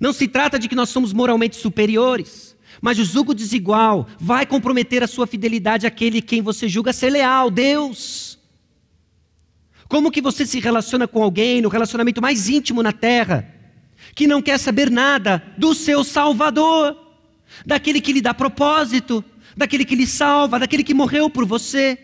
[0.00, 5.02] Não se trata de que nós somos moralmente superiores, mas o julgo desigual vai comprometer
[5.02, 8.38] a sua fidelidade àquele quem você julga ser leal, Deus.
[9.88, 13.52] Como que você se relaciona com alguém no relacionamento mais íntimo na terra,
[14.14, 16.96] que não quer saber nada do seu Salvador,
[17.66, 19.24] daquele que lhe dá propósito,
[19.56, 21.98] daquele que lhe salva, daquele que morreu por você?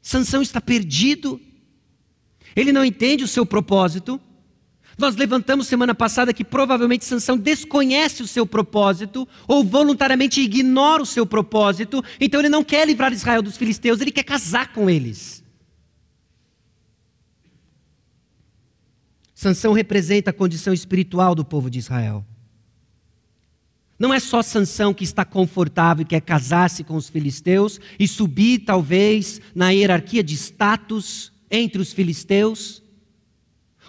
[0.00, 1.40] Sansão está perdido.
[2.54, 4.20] Ele não entende o seu propósito.
[4.98, 11.06] Nós levantamos semana passada que provavelmente Sansão desconhece o seu propósito ou voluntariamente ignora o
[11.06, 15.44] seu propósito, então ele não quer livrar Israel dos filisteus, ele quer casar com eles.
[19.34, 22.24] Sansão representa a condição espiritual do povo de Israel.
[23.98, 28.60] Não é só Sansão que está confortável e quer casar-se com os filisteus e subir
[28.60, 32.82] talvez na hierarquia de status entre os filisteus.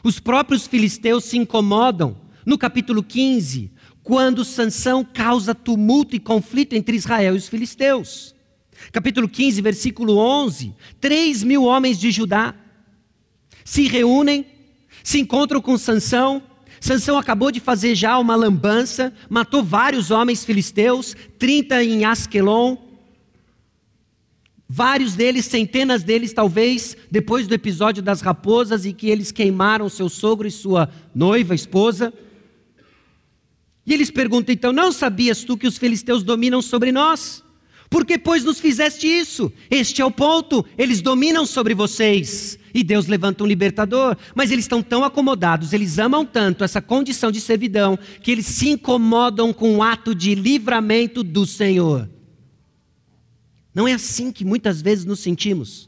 [0.04, 3.72] Os próprios filisteus se incomodam no capítulo 15,
[4.04, 8.34] quando Sansão causa tumulto e conflito entre Israel e os filisteus.
[8.92, 12.56] Capítulo 15, versículo 11: três mil homens de Judá
[13.66, 14.46] se reúnem,
[15.04, 16.42] se encontram com Sansão.
[16.80, 22.78] Sansão acabou de fazer já uma lambança, matou vários homens filisteus, 30 em Asquelon,
[24.70, 30.10] Vários deles, centenas deles, talvez, depois do episódio das raposas e que eles queimaram seu
[30.10, 32.14] sogro e sua noiva, esposa.
[33.86, 37.42] E eles perguntam então: Não sabias tu que os filisteus dominam sobre nós?
[37.90, 39.50] Por que, pois, nos fizeste isso?
[39.72, 42.60] Este é o ponto, eles dominam sobre vocês.
[42.74, 47.32] E Deus levanta um libertador, mas eles estão tão acomodados, eles amam tanto essa condição
[47.32, 52.10] de servidão, que eles se incomodam com o ato de livramento do Senhor.
[53.78, 55.88] Não é assim que muitas vezes nos sentimos.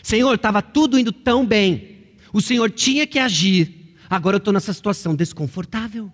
[0.00, 4.72] Senhor, estava tudo indo tão bem, o Senhor tinha que agir, agora eu estou nessa
[4.72, 6.12] situação desconfortável.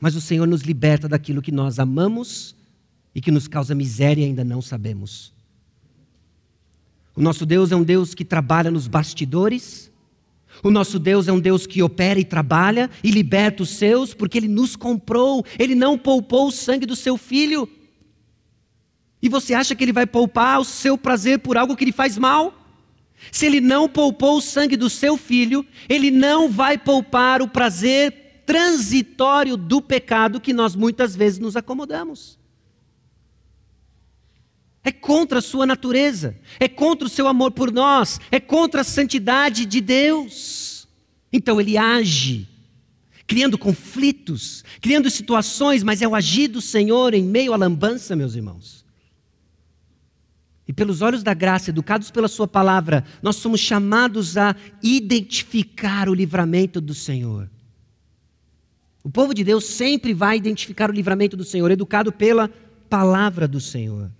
[0.00, 2.56] Mas o Senhor nos liberta daquilo que nós amamos
[3.14, 5.32] e que nos causa miséria e ainda não sabemos.
[7.14, 9.92] O nosso Deus é um Deus que trabalha nos bastidores.
[10.60, 14.38] O nosso Deus é um Deus que opera e trabalha e liberta os seus, porque
[14.38, 17.68] Ele nos comprou, Ele não poupou o sangue do seu filho.
[19.22, 22.18] E você acha que ele vai poupar o seu prazer por algo que lhe faz
[22.18, 22.58] mal?
[23.30, 28.42] Se ele não poupou o sangue do seu filho, ele não vai poupar o prazer
[28.44, 32.36] transitório do pecado que nós muitas vezes nos acomodamos.
[34.82, 38.84] É contra a sua natureza, é contra o seu amor por nós, é contra a
[38.84, 40.88] santidade de Deus.
[41.32, 42.48] Então ele age,
[43.24, 48.34] criando conflitos, criando situações, mas é o agir do Senhor em meio à lambança, meus
[48.34, 48.81] irmãos.
[50.72, 56.14] E pelos olhos da graça, educados pela Sua palavra, nós somos chamados a identificar o
[56.14, 57.50] livramento do Senhor.
[59.04, 62.48] O povo de Deus sempre vai identificar o livramento do Senhor, educado pela
[62.88, 64.10] palavra do Senhor.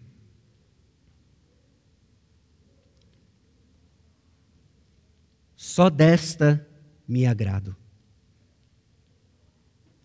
[5.57, 6.69] Só desta
[7.09, 7.75] me agrado.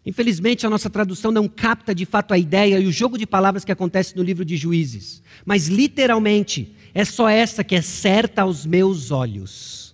[0.07, 3.65] Infelizmente, a nossa tradução não capta de fato a ideia e o jogo de palavras
[3.65, 5.21] que acontece no livro de Juízes.
[5.45, 9.93] Mas, literalmente, é só essa que é certa aos meus olhos.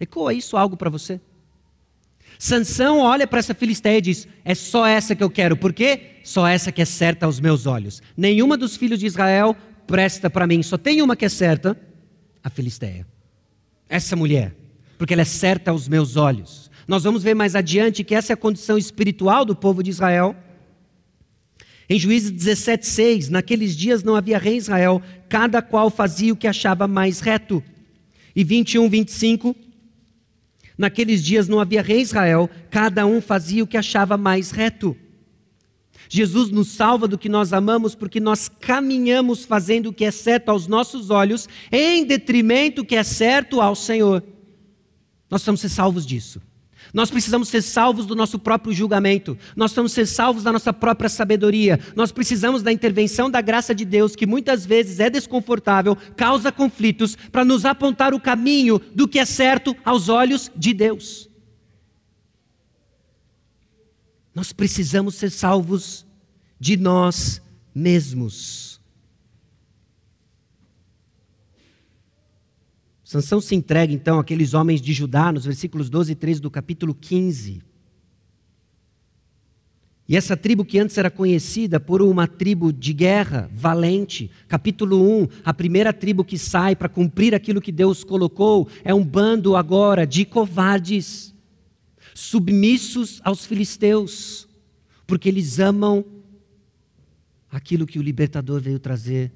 [0.00, 1.20] Ecoa isso algo para você?
[2.40, 5.56] Sansão olha para essa filisteia e diz: É só essa que eu quero.
[5.56, 6.16] Por quê?
[6.24, 8.02] Só essa que é certa aos meus olhos.
[8.16, 10.60] Nenhuma dos filhos de Israel presta para mim.
[10.64, 11.80] Só tem uma que é certa:
[12.42, 13.06] a filisteia.
[13.88, 14.56] Essa mulher.
[14.98, 16.65] Porque ela é certa aos meus olhos.
[16.86, 20.36] Nós vamos ver mais adiante que essa é a condição espiritual do povo de Israel.
[21.88, 26.46] Em Juízes 17,6, naqueles dias não havia rei em Israel, cada qual fazia o que
[26.46, 27.62] achava mais reto.
[28.34, 29.56] E 21, 25,
[30.76, 34.96] Naqueles dias não havia rei Israel, cada um fazia o que achava mais reto.
[36.08, 40.50] Jesus nos salva do que nós amamos porque nós caminhamos fazendo o que é certo
[40.50, 44.22] aos nossos olhos, em detrimento do que é certo ao Senhor.
[45.30, 46.40] Nós precisamos ser salvos disso.
[46.92, 49.36] Nós precisamos ser salvos do nosso próprio julgamento.
[49.54, 51.78] Nós precisamos ser salvos da nossa própria sabedoria.
[51.94, 57.16] Nós precisamos da intervenção da graça de Deus, que muitas vezes é desconfortável, causa conflitos,
[57.30, 61.28] para nos apontar o caminho do que é certo aos olhos de Deus.
[64.34, 66.04] Nós precisamos ser salvos
[66.60, 67.40] de nós
[67.74, 68.65] mesmos.
[73.06, 76.92] Sansão se entrega então àqueles homens de Judá, nos versículos 12 e 13 do capítulo
[76.92, 77.62] 15.
[80.08, 85.28] E essa tribo que antes era conhecida por uma tribo de guerra, valente, capítulo 1,
[85.44, 90.04] a primeira tribo que sai para cumprir aquilo que Deus colocou, é um bando agora
[90.04, 91.32] de covardes,
[92.12, 94.48] submissos aos filisteus,
[95.06, 96.04] porque eles amam
[97.52, 99.30] aquilo que o libertador veio trazer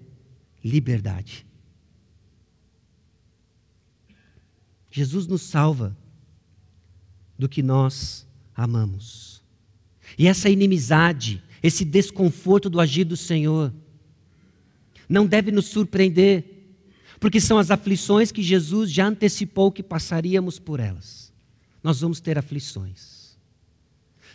[0.64, 1.48] liberdade.
[4.90, 5.96] Jesus nos salva
[7.38, 9.42] do que nós amamos.
[10.18, 13.72] E essa inimizade, esse desconforto do agir do Senhor,
[15.09, 16.44] não deve nos surpreender,
[17.20, 21.33] porque são as aflições que Jesus já antecipou que passaríamos por elas.
[21.83, 23.38] Nós vamos ter aflições.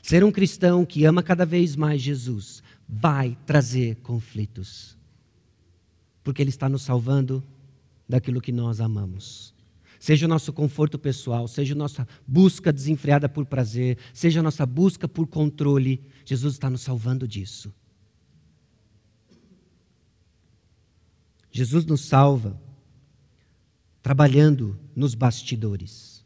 [0.02, 4.96] Ser um cristão que ama cada vez mais Jesus vai trazer conflitos,
[6.24, 7.44] porque Ele está nos salvando
[8.08, 9.55] daquilo que nós amamos
[10.06, 14.64] seja o nosso conforto pessoal, seja a nossa busca desenfreada por prazer, seja a nossa
[14.64, 17.74] busca por controle, Jesus está nos salvando disso.
[21.52, 22.62] Jesus nos salva
[24.04, 26.24] trabalhando nos bastidores.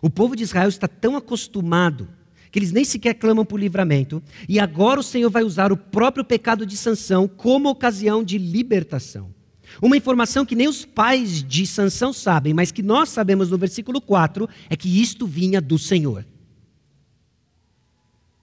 [0.00, 2.08] O povo de Israel está tão acostumado
[2.50, 6.24] que eles nem sequer clamam por livramento, e agora o Senhor vai usar o próprio
[6.24, 9.38] pecado de sanção como ocasião de libertação.
[9.80, 14.00] Uma informação que nem os pais de Sansão sabem, mas que nós sabemos no versículo
[14.00, 16.26] 4, é que isto vinha do Senhor.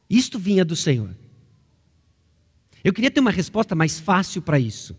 [0.10, 1.16] Isto vinha do Senhor.
[2.84, 4.96] Eu queria ter uma resposta mais fácil para isso.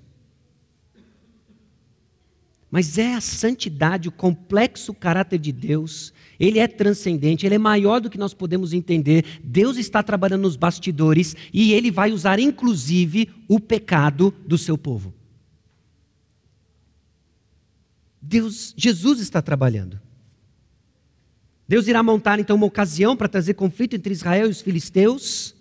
[2.70, 7.98] Mas é a santidade, o complexo caráter de Deus, ele é transcendente, ele é maior
[7.98, 9.24] do que nós podemos entender.
[9.42, 15.14] Deus está trabalhando nos bastidores e ele vai usar inclusive o pecado do seu povo.
[18.20, 20.00] Deus, Jesus está trabalhando.
[21.68, 25.54] Deus irá montar então uma ocasião para trazer conflito entre Israel e os filisteus.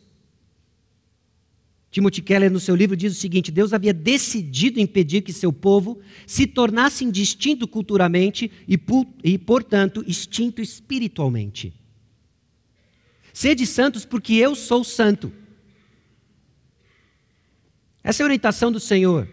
[1.92, 6.00] Timothy Keller, no seu livro, diz o seguinte: Deus havia decidido impedir que seu povo
[6.26, 8.80] se tornasse indistinto culturalmente e,
[9.24, 11.74] e portanto, extinto espiritualmente.
[13.34, 15.32] Sede santos, porque eu sou santo.
[18.04, 19.28] Essa é a orientação do Senhor,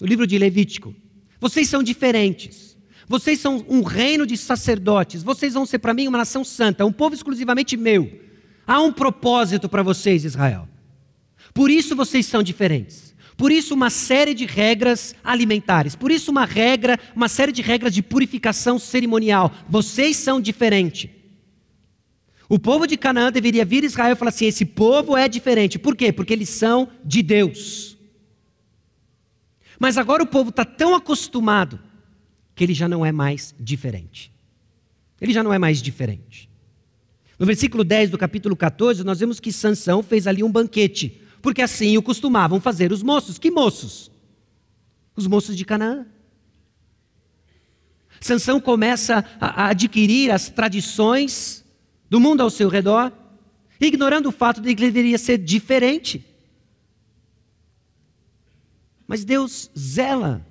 [0.00, 0.94] no livro de Levítico.
[1.40, 2.76] Vocês são diferentes.
[3.08, 5.22] Vocês são um reino de sacerdotes.
[5.22, 8.20] Vocês vão ser para mim uma nação santa, um povo exclusivamente meu.
[8.66, 10.68] Há um propósito para vocês, Israel.
[11.52, 13.14] Por isso vocês são diferentes.
[13.36, 15.96] Por isso uma série de regras alimentares.
[15.96, 19.50] Por isso uma regra, uma série de regras de purificação cerimonial.
[19.68, 21.10] Vocês são diferentes.
[22.48, 25.78] O povo de Canaã deveria vir a Israel e falar assim: esse povo é diferente.
[25.78, 26.12] Por quê?
[26.12, 27.96] Porque eles são de Deus.
[29.80, 31.80] Mas agora o povo está tão acostumado
[32.54, 34.30] que ele já não é mais diferente.
[35.18, 36.50] Ele já não é mais diferente.
[37.38, 41.62] No versículo 10 do capítulo 14, nós vemos que Sansão fez ali um banquete, porque
[41.62, 43.38] assim o costumavam fazer os moços.
[43.38, 44.10] Que moços?
[45.16, 46.04] Os moços de Canaã.
[48.20, 51.64] Sansão começa a adquirir as tradições
[52.10, 53.10] do mundo ao seu redor,
[53.80, 56.22] ignorando o fato de que ele deveria ser diferente.
[59.10, 60.46] Mas Deus zela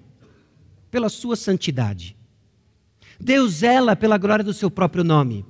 [0.92, 2.14] pela sua santidade.
[3.18, 5.46] Deus zela pela glória do seu próprio nome.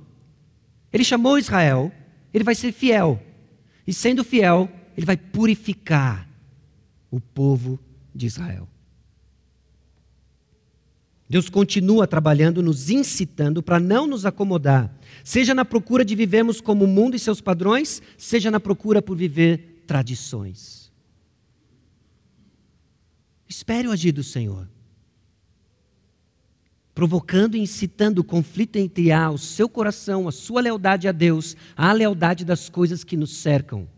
[0.92, 1.90] Ele chamou Israel,
[2.32, 3.20] ele vai ser fiel.
[3.84, 6.28] E sendo fiel, ele vai purificar
[7.10, 7.80] o povo
[8.14, 8.68] de Israel.
[11.28, 14.88] Deus continua trabalhando, nos incitando para não nos acomodar,
[15.24, 19.16] seja na procura de vivermos como o mundo e seus padrões, seja na procura por
[19.16, 20.79] viver tradições.
[23.50, 24.66] Espere o agir do Senhor
[27.00, 31.56] provocando e incitando o conflito entre a, o seu coração, a sua lealdade a Deus,
[31.74, 33.88] a lealdade das coisas que nos cercam.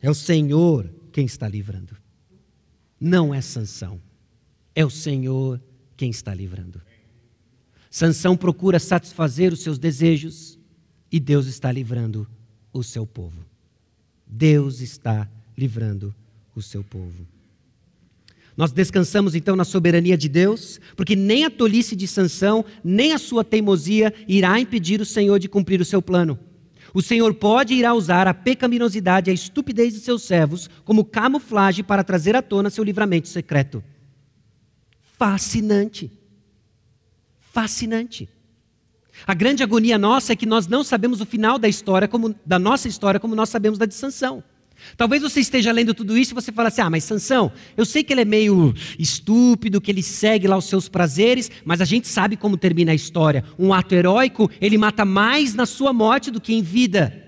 [0.00, 1.96] É o Senhor quem está livrando.
[3.00, 4.00] Não é Sansão.
[4.72, 5.60] É o Senhor
[5.96, 6.80] quem está livrando.
[7.90, 10.58] Sansão procura satisfazer os seus desejos
[11.10, 12.24] e Deus está livrando
[12.72, 13.44] o seu povo.
[14.24, 15.43] Deus está livrando
[16.54, 17.26] o seu povo.
[18.56, 23.18] Nós descansamos então na soberania de Deus, porque nem a tolice de Sansão, nem a
[23.18, 26.38] sua teimosia irá impedir o Senhor de cumprir o seu plano.
[26.92, 31.04] O Senhor pode e irá usar a pecaminosidade e a estupidez de seus servos como
[31.04, 33.82] camuflagem para trazer à tona seu livramento secreto.
[35.18, 36.12] Fascinante.
[37.40, 38.28] Fascinante.
[39.26, 42.58] A grande agonia nossa é que nós não sabemos o final da história, como, da
[42.58, 44.42] nossa história, como nós sabemos da de Sansão.
[44.96, 48.04] Talvez você esteja lendo tudo isso e você fala assim: ah, mas Sansão, eu sei
[48.04, 52.08] que ele é meio estúpido, que ele segue lá os seus prazeres, mas a gente
[52.08, 53.44] sabe como termina a história.
[53.58, 57.20] Um ato heróico, ele mata mais na sua morte do que em vida.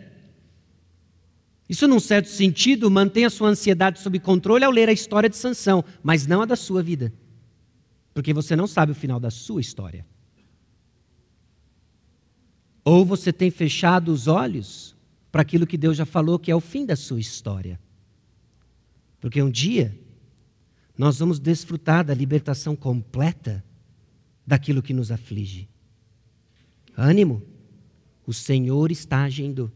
[1.69, 5.37] Isso, num certo sentido, mantém a sua ansiedade sob controle ao ler a história de
[5.37, 7.13] Sansão, mas não a da sua vida.
[8.15, 10.07] Porque você não sabe o final da sua história.
[12.85, 14.96] Ou você tem fechado os olhos
[15.31, 17.79] para aquilo que Deus já falou que é o fim da sua história.
[19.21, 19.99] Porque um dia
[20.97, 23.65] nós vamos desfrutar da libertação completa
[24.47, 25.69] daquilo que nos aflige.
[26.97, 27.43] Ânimo,
[28.27, 29.71] o Senhor está agindo.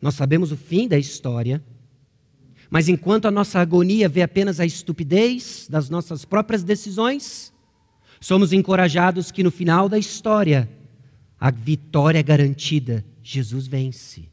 [0.00, 1.62] Nós sabemos o fim da história,
[2.70, 7.52] mas enquanto a nossa agonia vê apenas a estupidez das nossas próprias decisões,
[8.20, 10.70] somos encorajados que no final da história
[11.38, 14.28] a vitória é garantida Jesus vence.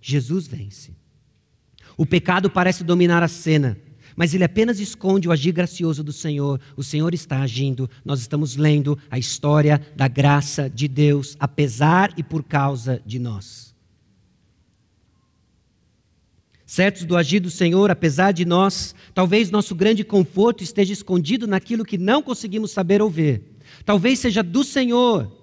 [0.00, 0.90] Jesus vence.
[1.96, 3.78] O pecado parece dominar a cena,
[4.16, 6.60] mas ele apenas esconde o agir gracioso do Senhor.
[6.76, 7.88] O Senhor está agindo.
[8.04, 13.72] Nós estamos lendo a história da graça de Deus, apesar e por causa de nós.
[16.66, 21.84] Certos do agir do Senhor, apesar de nós, talvez nosso grande conforto esteja escondido naquilo
[21.84, 23.58] que não conseguimos saber ou ver.
[23.84, 25.41] Talvez seja do Senhor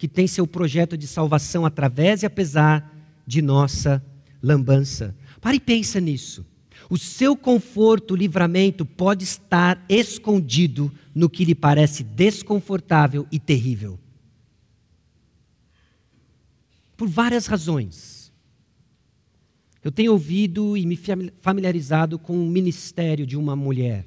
[0.00, 2.90] que tem seu projeto de salvação através e apesar
[3.26, 4.02] de nossa
[4.42, 5.14] lambança.
[5.42, 6.42] Pare e pensa nisso.
[6.88, 14.00] O seu conforto, livramento pode estar escondido no que lhe parece desconfortável e terrível.
[16.96, 18.32] Por várias razões.
[19.84, 20.98] Eu tenho ouvido e me
[21.42, 24.06] familiarizado com o ministério de uma mulher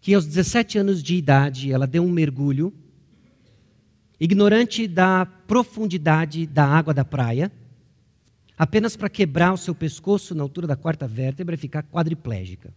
[0.00, 2.72] que aos 17 anos de idade ela deu um mergulho
[4.18, 7.52] ignorante da profundidade da água da praia,
[8.56, 12.72] apenas para quebrar o seu pescoço na altura da quarta vértebra e ficar quadriplégica.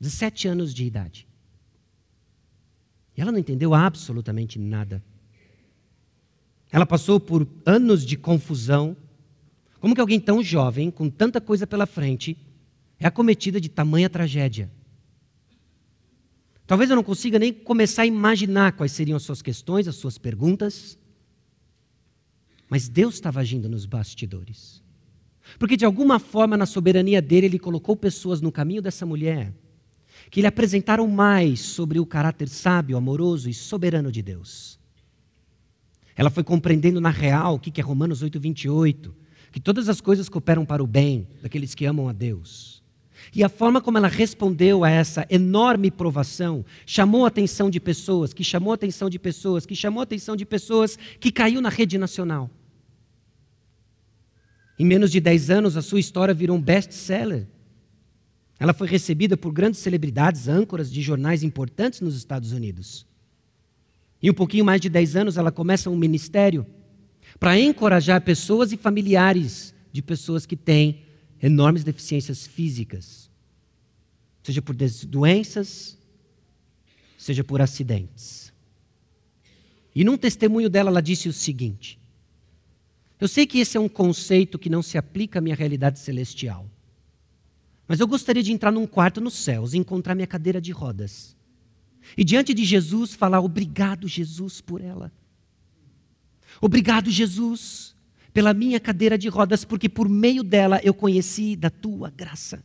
[0.00, 1.26] 17 anos de idade.
[3.16, 5.02] E ela não entendeu absolutamente nada.
[6.72, 8.96] Ela passou por anos de confusão.
[9.78, 12.36] Como que alguém tão jovem, com tanta coisa pela frente,
[12.98, 14.70] é acometida de tamanha tragédia?
[16.66, 20.16] Talvez eu não consiga nem começar a imaginar quais seriam as suas questões, as suas
[20.16, 20.98] perguntas.
[22.68, 24.82] Mas Deus estava agindo nos bastidores.
[25.58, 29.52] Porque de alguma forma, na soberania dele, ele colocou pessoas no caminho dessa mulher
[30.30, 34.78] que lhe apresentaram mais sobre o caráter sábio, amoroso e soberano de Deus.
[36.16, 39.14] Ela foi compreendendo na real o que é Romanos 8, 28,
[39.52, 42.73] que todas as coisas cooperam para o bem daqueles que amam a Deus.
[43.32, 48.32] E a forma como ela respondeu a essa enorme provação chamou a atenção de pessoas,
[48.32, 51.68] que chamou a atenção de pessoas, que chamou a atenção de pessoas, que caiu na
[51.68, 52.50] rede nacional.
[54.78, 57.46] Em menos de 10 anos, a sua história virou um best-seller.
[58.58, 63.06] Ela foi recebida por grandes celebridades, âncoras de jornais importantes nos Estados Unidos.
[64.22, 66.66] Em um pouquinho mais de 10 anos, ela começa um ministério
[67.38, 71.03] para encorajar pessoas e familiares de pessoas que têm
[71.44, 73.30] enormes deficiências físicas,
[74.42, 75.98] seja por doenças,
[77.18, 78.50] seja por acidentes.
[79.94, 82.00] E num testemunho dela, ela disse o seguinte:
[83.20, 86.66] Eu sei que esse é um conceito que não se aplica à minha realidade celestial.
[87.86, 91.36] Mas eu gostaria de entrar num quarto nos céus e encontrar minha cadeira de rodas.
[92.16, 95.12] E diante de Jesus falar: Obrigado, Jesus, por ela.
[96.58, 97.93] Obrigado, Jesus,
[98.34, 102.62] pela minha cadeira de rodas, porque por meio dela eu conheci da tua graça.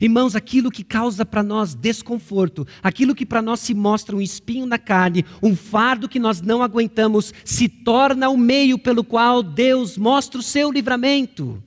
[0.00, 4.66] Irmãos, aquilo que causa para nós desconforto, aquilo que para nós se mostra um espinho
[4.66, 9.96] na carne, um fardo que nós não aguentamos, se torna o meio pelo qual Deus
[9.96, 11.62] mostra o seu livramento.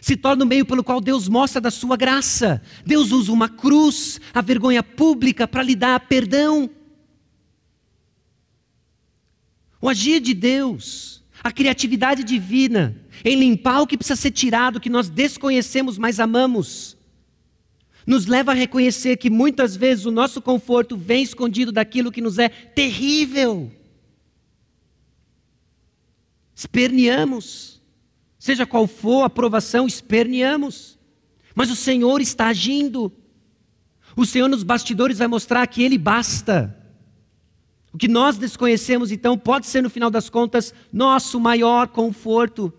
[0.00, 2.60] Se torna o meio pelo qual Deus mostra da sua graça.
[2.84, 6.70] Deus usa uma cruz, a vergonha pública, para lhe dar perdão.
[9.80, 14.90] O agir de Deus, a criatividade divina em limpar o que precisa ser tirado, que
[14.90, 16.96] nós desconhecemos, mas amamos
[18.06, 22.38] nos leva a reconhecer que muitas vezes o nosso conforto vem escondido daquilo que nos
[22.38, 23.72] é terrível.
[26.54, 27.82] Esperneamos,
[28.38, 30.96] seja qual for a aprovação, esperneamos,
[31.54, 33.12] mas o Senhor está agindo.
[34.14, 36.74] O Senhor nos bastidores vai mostrar que Ele basta.
[37.96, 42.70] O que nós desconhecemos, então, pode ser, no final das contas, nosso maior conforto.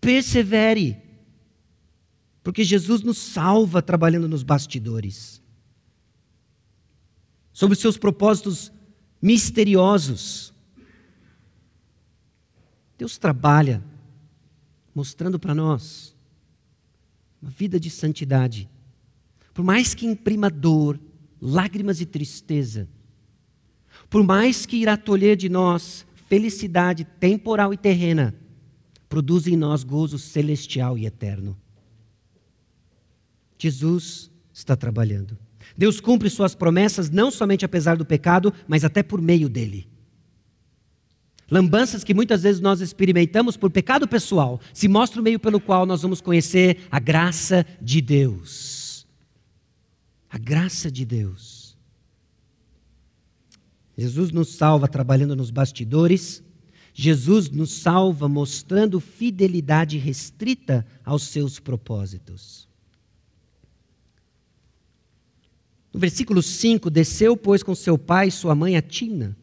[0.00, 0.96] Persevere.
[2.42, 5.42] Porque Jesus nos salva trabalhando nos bastidores.
[7.52, 8.72] Sobre os seus propósitos
[9.20, 10.54] misteriosos.
[12.96, 13.84] Deus trabalha
[14.94, 16.16] mostrando para nós
[17.42, 18.70] uma vida de santidade.
[19.52, 20.98] Por mais que imprima dor,
[21.42, 22.88] lágrimas e tristeza,
[24.08, 28.34] por mais que irá tolher de nós felicidade temporal e terrena,
[29.08, 31.58] produz em nós gozo celestial e eterno.
[33.58, 35.36] Jesus está trabalhando.
[35.76, 39.88] Deus cumpre suas promessas não somente apesar do pecado, mas até por meio dele.
[41.50, 45.84] Lambanças que muitas vezes nós experimentamos por pecado pessoal se mostra o meio pelo qual
[45.84, 48.81] nós vamos conhecer a graça de Deus.
[50.32, 51.76] A graça de Deus.
[53.98, 56.42] Jesus nos salva trabalhando nos bastidores.
[56.94, 62.66] Jesus nos salva mostrando fidelidade restrita aos seus propósitos.
[65.92, 69.36] No versículo 5, desceu, pois, com seu pai e sua mãe a Tina,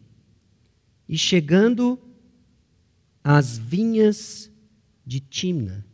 [1.08, 2.00] e chegando
[3.24, 4.52] às vinhas
[5.06, 5.86] de Timna,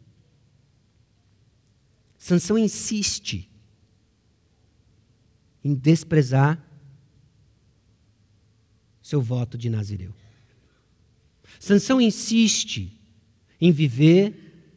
[2.17, 3.49] Sansão insiste
[5.65, 6.63] em desprezar
[9.01, 10.13] seu voto de Nazireu.
[11.59, 13.01] Sansão insiste
[13.59, 14.69] em viver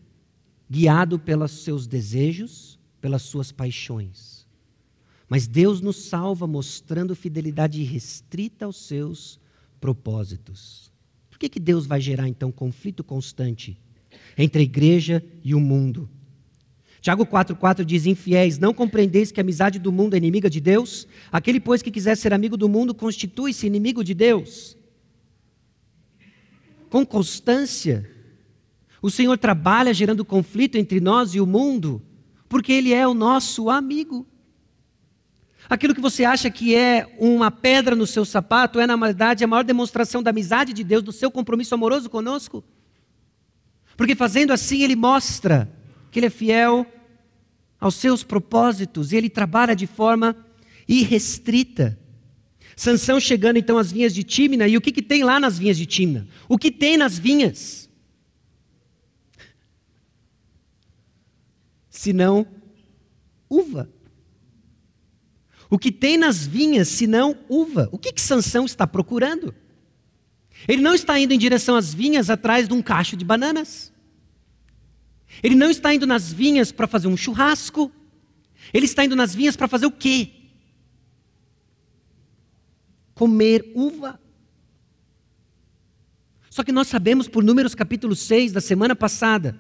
[0.71, 4.47] guiado pelos seus desejos, pelas suas paixões.
[5.29, 9.39] Mas Deus nos salva mostrando fidelidade restrita aos seus
[9.79, 10.91] propósitos.
[11.29, 13.79] Por que, que Deus vai gerar então conflito constante
[14.39, 16.09] entre a igreja e o mundo?
[17.01, 21.07] Tiago 4,4 diz: Infiéis, não compreendeis que a amizade do mundo é inimiga de Deus?
[21.31, 24.77] Aquele, pois, que quiser ser amigo do mundo, constitui-se inimigo de Deus.
[26.91, 28.11] Com constância,
[29.01, 32.03] o Senhor trabalha gerando conflito entre nós e o mundo,
[32.49, 34.27] porque Ele é o nosso amigo.
[35.69, 39.47] Aquilo que você acha que é uma pedra no seu sapato é, na verdade, a
[39.47, 42.65] maior demonstração da amizade de Deus, do seu compromisso amoroso conosco.
[43.97, 45.71] Porque fazendo assim, Ele mostra
[46.11, 46.87] que Ele é fiel
[47.81, 50.37] aos seus propósitos e Ele trabalha de forma
[50.89, 51.99] irrestrita.
[52.77, 55.77] Sansão chegando então às vinhas de Tímina, e o que, que tem lá nas vinhas
[55.77, 56.27] de Tímina?
[56.49, 57.91] O que tem nas vinhas?
[61.91, 62.47] Senão
[63.51, 63.91] uva.
[65.69, 67.89] O que tem nas vinhas, senão uva?
[67.93, 69.55] O que, que Sansão está procurando?
[70.67, 73.93] Ele não está indo em direção às vinhas atrás de um cacho de bananas.
[75.43, 77.93] Ele não está indo nas vinhas para fazer um churrasco.
[78.73, 80.31] Ele está indo nas vinhas para fazer o quê?
[83.15, 84.21] Comer uva.
[86.51, 89.59] Só que nós sabemos por Números capítulo 6 da semana passada,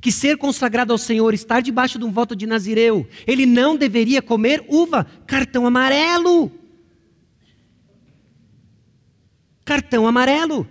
[0.00, 4.20] que ser consagrado ao Senhor, estar debaixo de um voto de Nazireu, ele não deveria
[4.20, 6.52] comer uva, cartão amarelo.
[9.64, 10.68] Cartão amarelo.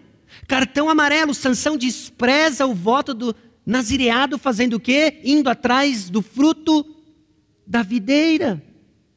[0.48, 3.36] Cartão amarelo, Sansão despreza o voto do
[3.68, 5.20] nazireado fazendo o quê?
[5.26, 6.86] Indo atrás do fruto
[7.68, 8.64] da videira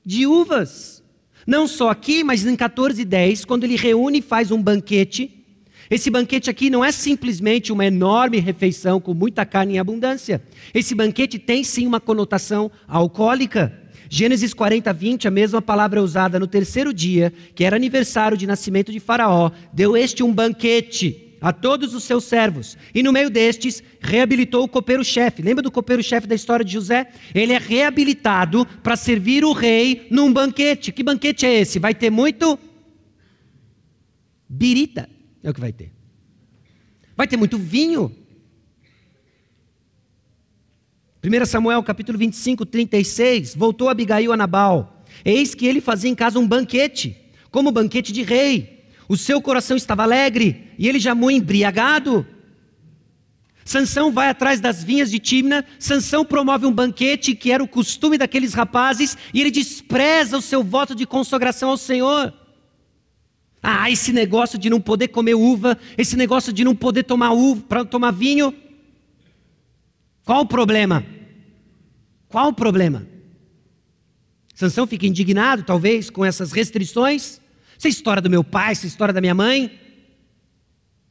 [0.04, 1.04] de uvas.
[1.46, 5.46] Não só aqui, mas em 14 e 10, quando ele reúne e faz um banquete,
[5.88, 10.42] esse banquete aqui não é simplesmente uma enorme refeição com muita carne em abundância.
[10.74, 13.72] Esse banquete tem sim uma conotação alcoólica.
[14.08, 18.48] Gênesis 40, 20, a mesma palavra é usada no terceiro dia, que era aniversário de
[18.48, 22.76] nascimento de Faraó, deu este um banquete a todos os seus servos.
[22.94, 25.42] E no meio destes, reabilitou o copeiro-chefe.
[25.42, 27.10] Lembra do copeiro-chefe da história de José?
[27.34, 30.92] Ele é reabilitado para servir o rei num banquete.
[30.92, 31.78] Que banquete é esse?
[31.78, 32.58] Vai ter muito
[34.48, 35.08] birita,
[35.42, 35.92] é o que vai ter.
[37.16, 38.14] Vai ter muito vinho.
[41.22, 45.04] 1 Samuel capítulo 25, 36, voltou Abigail a Nabal.
[45.24, 47.16] Eis que ele fazia em casa um banquete,
[47.50, 48.79] como banquete de rei.
[49.10, 52.24] O seu coração estava alegre e ele já muito embriagado.
[53.64, 58.16] Sansão vai atrás das vinhas de Timna, Sansão promove um banquete que era o costume
[58.16, 62.32] daqueles rapazes e ele despreza o seu voto de consagração ao Senhor.
[63.60, 67.64] Ah, esse negócio de não poder comer uva, esse negócio de não poder tomar uva
[67.68, 68.54] para tomar vinho.
[70.24, 71.04] Qual o problema?
[72.28, 73.04] Qual o problema?
[74.54, 77.40] Sansão fica indignado, talvez, com essas restrições.
[77.80, 79.80] Essa é história do meu pai, essa é história da minha mãe.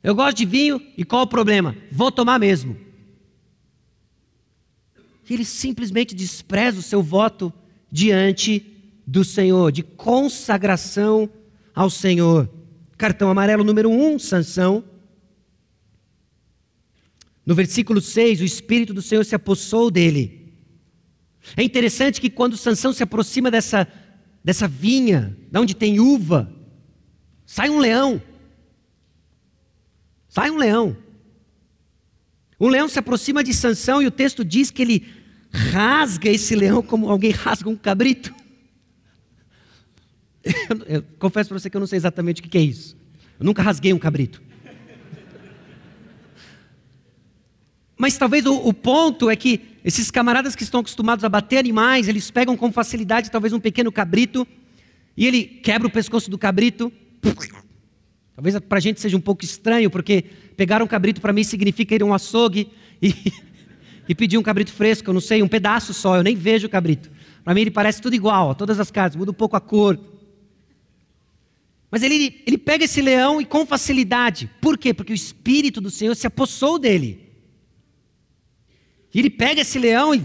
[0.03, 1.75] Eu gosto de vinho e qual o problema?
[1.91, 2.77] Vou tomar mesmo.
[5.27, 7.51] E ele simplesmente despreza o seu voto
[7.91, 8.63] diante
[9.05, 11.27] do Senhor, de consagração
[11.73, 12.47] ao Senhor.
[12.99, 14.83] Cartão amarelo número 1, um, Sansão.
[17.43, 20.53] No versículo 6, o Espírito do Senhor se apossou dele.
[21.57, 23.87] É interessante que quando Sansão se aproxima dessa,
[24.43, 26.58] dessa vinha, de onde tem uva,
[27.49, 28.21] sai um leão.
[30.27, 30.95] Sai um leão.
[32.59, 35.07] Um leão se aproxima de Sansão e o texto diz que ele
[35.51, 38.31] rasga esse leão como alguém rasga um cabrito.
[40.43, 40.53] Eu,
[40.87, 42.95] eu confesso para você que eu não sei exatamente o que é isso.
[43.39, 44.43] Eu nunca rasguei um cabrito.
[47.97, 52.07] Mas talvez o, o, ponto é que esses camaradas que estão acostumados a bater animais,
[52.07, 54.47] eles pegam com facilidade talvez um pequeno cabrito
[55.17, 56.93] e ele quebra o pescoço do cabrito.
[58.35, 60.23] Talvez para a gente seja um pouco estranho, porque
[60.55, 63.13] pegar um cabrito para mim significa ir a um açougue e,
[64.07, 66.69] e pedir um cabrito fresco, eu não sei, um pedaço só, eu nem vejo o
[66.69, 67.11] cabrito.
[67.43, 69.99] Para mim ele parece tudo igual, todas as casas, muda um pouco a cor,
[71.91, 74.49] mas ele, ele pega esse leão e com facilidade.
[74.61, 74.93] Por quê?
[74.93, 77.27] Porque o Espírito do Senhor se apossou dele.
[79.13, 80.23] E ele pega esse leão e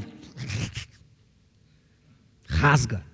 [2.47, 3.05] rasga.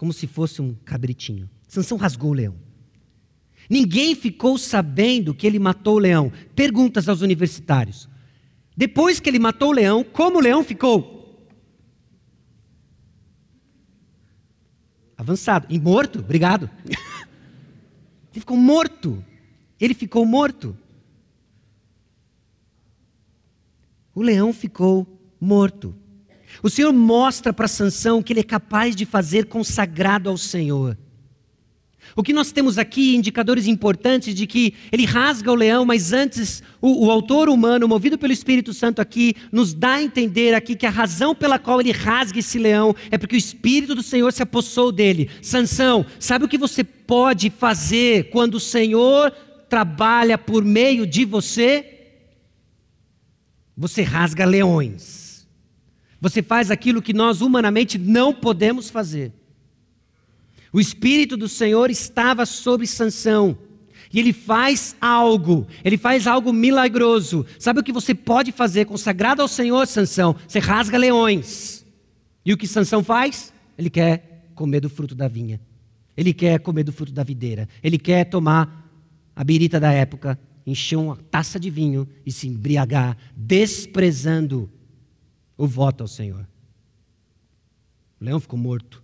[0.00, 1.50] Como se fosse um cabritinho.
[1.68, 2.54] Sansão rasgou o leão.
[3.68, 6.32] Ninguém ficou sabendo que ele matou o leão.
[6.56, 8.08] Perguntas aos universitários.
[8.74, 11.20] Depois que ele matou o leão, como o leão ficou?
[15.20, 15.66] avançado.
[15.68, 16.70] E morto, obrigado.
[18.32, 19.22] Ele ficou morto.
[19.78, 20.74] Ele ficou morto.
[24.14, 25.06] O leão ficou
[25.38, 25.94] morto.
[26.62, 30.96] O Senhor mostra para Sansão que ele é capaz de fazer consagrado ao Senhor.
[32.16, 36.62] O que nós temos aqui, indicadores importantes de que ele rasga o leão, mas antes
[36.80, 40.86] o, o, autor humano, movido pelo Espírito Santo aqui, nos dá a entender aqui que
[40.86, 44.42] a razão pela qual ele rasga esse leão é porque o Espírito do Senhor se
[44.42, 45.30] apossou dele.
[45.40, 49.30] Sansão, sabe o que você pode fazer quando o Senhor
[49.68, 51.86] trabalha por meio de você?
[53.76, 55.29] Você rasga leões.
[56.20, 59.32] Você faz aquilo que nós humanamente não podemos fazer.
[60.72, 63.56] O Espírito do Senhor estava sobre Sansão.
[64.12, 67.46] E ele faz algo, ele faz algo milagroso.
[67.58, 70.34] Sabe o que você pode fazer consagrado ao Senhor, Sansão?
[70.46, 71.86] Você rasga leões.
[72.44, 73.52] E o que Sansão faz?
[73.78, 75.60] Ele quer comer do fruto da vinha.
[76.16, 77.68] Ele quer comer do fruto da videira.
[77.82, 78.90] Ele quer tomar
[79.34, 84.68] a birita da época, encher uma taça de vinho e se embriagar, desprezando
[85.60, 86.48] o voto ao Senhor.
[88.18, 89.02] O leão ficou morto.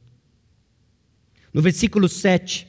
[1.53, 2.67] No versículo 7,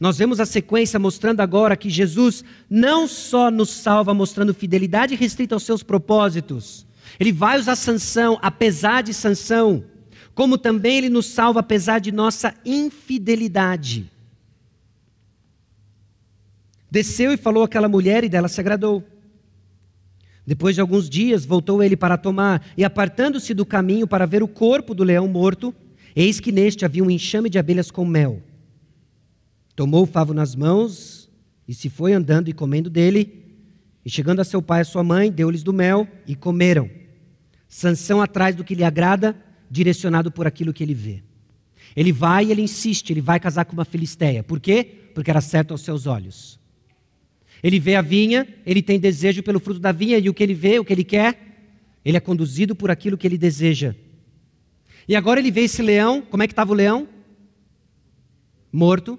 [0.00, 5.54] nós vemos a sequência mostrando agora que Jesus não só nos salva mostrando fidelidade restrita
[5.54, 6.84] aos seus propósitos,
[7.20, 9.84] ele vai usar sanção apesar de sanção,
[10.34, 14.10] como também ele nos salva apesar de nossa infidelidade.
[16.90, 19.04] Desceu e falou àquela mulher e dela se agradou.
[20.46, 24.48] Depois de alguns dias, voltou ele para tomar, e apartando-se do caminho para ver o
[24.48, 25.74] corpo do leão morto,
[26.16, 28.40] Eis que neste havia um enxame de abelhas com mel.
[29.74, 31.28] Tomou o favo nas mãos
[31.66, 33.42] e se foi andando e comendo dele.
[34.04, 36.88] E chegando a seu pai e a sua mãe, deu-lhes do mel e comeram.
[37.66, 39.34] Sansão atrás do que lhe agrada,
[39.68, 41.22] direcionado por aquilo que ele vê.
[41.96, 44.44] Ele vai e ele insiste, ele vai casar com uma filisteia.
[44.44, 44.84] Por quê?
[45.14, 46.60] Porque era certo aos seus olhos.
[47.64, 50.52] Ele vê a vinha, ele tem desejo pelo fruto da vinha, e o que ele
[50.52, 53.96] vê, o que ele quer, ele é conduzido por aquilo que ele deseja.
[55.08, 57.08] E agora ele vê esse leão, como é que estava o leão?
[58.70, 59.18] Morto.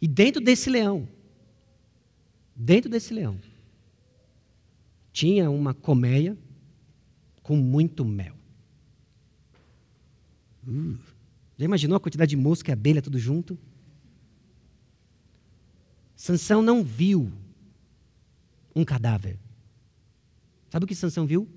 [0.00, 1.08] E dentro desse leão,
[2.54, 3.40] dentro desse leão,
[5.12, 6.38] tinha uma colmeia
[7.42, 8.36] com muito mel.
[10.64, 10.96] Uh,
[11.56, 13.58] já imaginou a quantidade de mosca e abelha tudo junto?
[16.18, 17.30] Sansão não viu
[18.74, 19.38] um cadáver.
[20.68, 21.48] Sabe o que Sansão viu?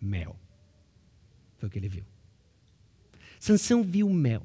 [0.00, 0.34] Mel.
[1.58, 2.02] Foi o que ele viu.
[3.38, 4.42] Sansão viu mel.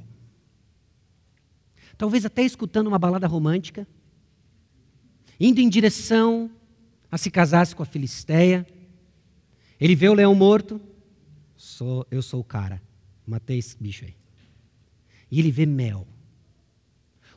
[1.97, 3.87] Talvez até escutando uma balada romântica,
[5.39, 6.51] indo em direção
[7.09, 8.67] a se casar com a Filisteia.
[9.79, 10.81] Ele vê o leão morto.
[11.55, 12.81] Sou, eu sou o cara.
[13.25, 14.15] Matei esse bicho aí.
[15.31, 16.05] E ele vê mel.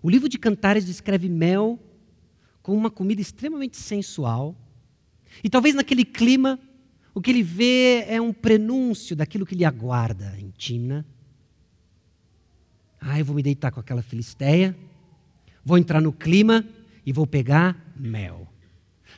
[0.05, 1.79] O livro de Cantares descreve mel
[2.63, 4.55] como uma comida extremamente sensual.
[5.43, 6.61] E talvez naquele clima,
[7.15, 11.07] o que ele vê é um prenúncio daquilo que lhe aguarda em Timna.
[13.01, 14.77] Ah, eu vou me deitar com aquela filisteia,
[15.65, 16.63] vou entrar no clima
[17.07, 18.47] e vou pegar mel.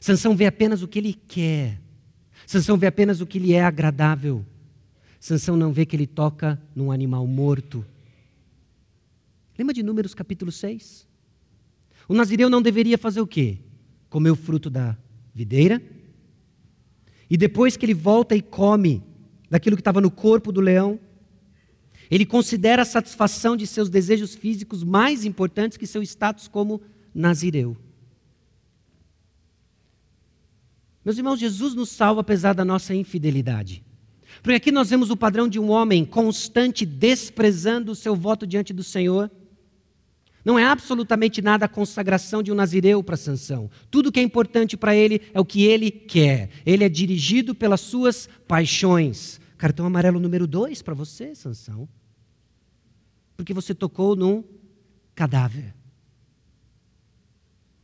[0.01, 1.81] Sansão vê apenas o que ele quer.
[2.47, 4.47] Sansão vê apenas o que lhe é agradável.
[5.19, 7.85] Sansão não vê que ele toca num animal morto.
[9.59, 11.07] Lembra de Números capítulo 6?
[12.09, 13.59] O nazireu não deveria fazer o quê?
[14.11, 14.97] Comer o fruto da
[15.35, 15.83] videira.
[17.29, 19.03] E depois que ele volta e come
[19.51, 21.01] daquilo que estava no corpo do leão,
[22.11, 26.81] ele considera a satisfação de seus desejos físicos mais importantes que seu status como
[27.15, 27.77] nazireu.
[31.05, 33.85] Meus irmãos, Jesus nos salva apesar da nossa infidelidade.
[34.43, 38.73] Porque aqui nós vemos o padrão de um homem constante desprezando o seu voto diante
[38.73, 39.31] do Senhor.
[40.47, 43.69] Não é absolutamente nada a consagração de um nazireu para Sansão.
[43.91, 46.51] Tudo que é importante para ele é o que ele quer.
[46.65, 49.41] Ele é dirigido pelas suas paixões.
[49.59, 51.89] Cartão amarelo número dois para você, Sansão.
[53.37, 54.45] Porque você tocou num
[55.17, 55.75] cadáver.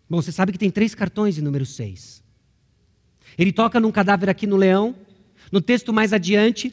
[0.09, 2.23] Bom, você sabe que tem três cartões em número seis.
[3.37, 4.95] Ele toca num cadáver aqui no leão.
[5.51, 6.73] No texto mais adiante,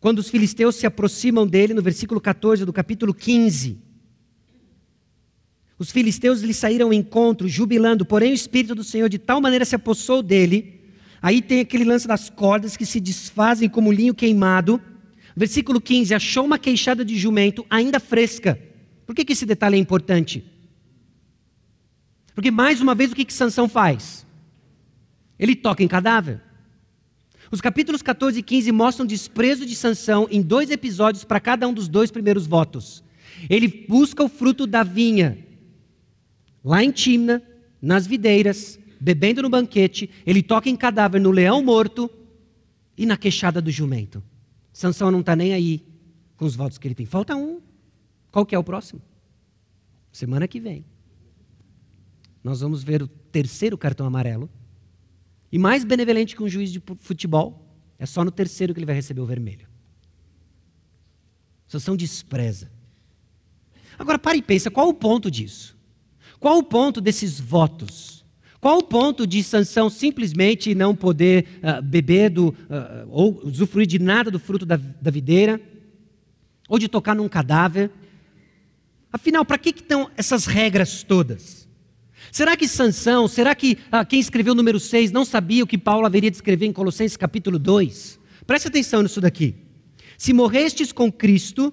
[0.00, 3.86] quando os filisteus se aproximam dele, no versículo 14 do capítulo 15.
[5.78, 9.64] Os filisteus lhe saíram ao encontro, jubilando, porém o Espírito do Senhor de tal maneira
[9.64, 10.78] se apossou dele
[11.20, 14.80] Aí tem aquele lance das cordas que se desfazem como linho queimado.
[15.36, 18.58] Versículo 15: achou uma queixada de jumento ainda fresca.
[19.04, 20.44] Por que, que esse detalhe é importante?
[22.34, 24.24] Porque, mais uma vez, o que, que Sansão faz?
[25.38, 26.40] Ele toca em cadáver.
[27.50, 31.72] Os capítulos 14 e 15 mostram desprezo de Sansão em dois episódios para cada um
[31.72, 33.02] dos dois primeiros votos.
[33.48, 35.38] Ele busca o fruto da vinha,
[36.68, 37.42] lá em Timna,
[37.80, 42.10] nas videiras, bebendo no banquete, ele toca em cadáver no leão morto
[42.94, 44.22] e na queixada do jumento.
[44.70, 45.82] Sansão não está nem aí
[46.36, 47.06] com os votos que ele tem.
[47.06, 47.62] Falta um.
[48.30, 49.00] Qual que é o próximo?
[50.12, 50.84] Semana que vem.
[52.44, 54.50] Nós vamos ver o terceiro cartão amarelo.
[55.50, 57.66] E mais benevolente que um juiz de futebol,
[57.98, 59.66] é só no terceiro que ele vai receber o vermelho.
[61.66, 62.70] Sansão despreza.
[63.98, 65.77] Agora pare e pensa, qual o ponto disso?
[66.40, 68.24] Qual o ponto desses votos?
[68.60, 72.54] Qual o ponto de Sansão simplesmente não poder uh, beber do, uh,
[73.08, 75.60] ou usufruir de nada do fruto da, da videira?
[76.68, 77.90] Ou de tocar num cadáver?
[79.12, 81.68] Afinal, para que, que estão essas regras todas?
[82.32, 85.78] Será que Sansão, será que uh, quem escreveu o número 6 não sabia o que
[85.78, 88.18] Paulo haveria de escrever em Colossenses capítulo 2?
[88.46, 89.54] Preste atenção nisso daqui.
[90.16, 91.72] Se morrestes com Cristo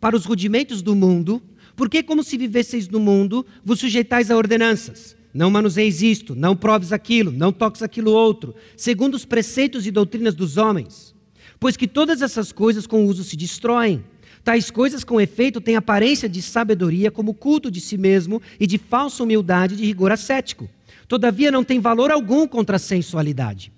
[0.00, 1.42] para os rudimentos do mundo,
[1.76, 5.16] por que, como se vivesseis no mundo, vos sujeitais a ordenanças?
[5.34, 10.34] não manuseis isto, não proves aquilo, não toques aquilo outro, segundo os preceitos e doutrinas
[10.34, 11.14] dos homens.
[11.58, 14.04] Pois que todas essas coisas com uso se destroem.
[14.44, 18.76] Tais coisas, com efeito, têm aparência de sabedoria, como culto de si mesmo e de
[18.76, 20.68] falsa humildade de rigor ascético.
[21.06, 23.72] Todavia, não tem valor algum contra a sensualidade.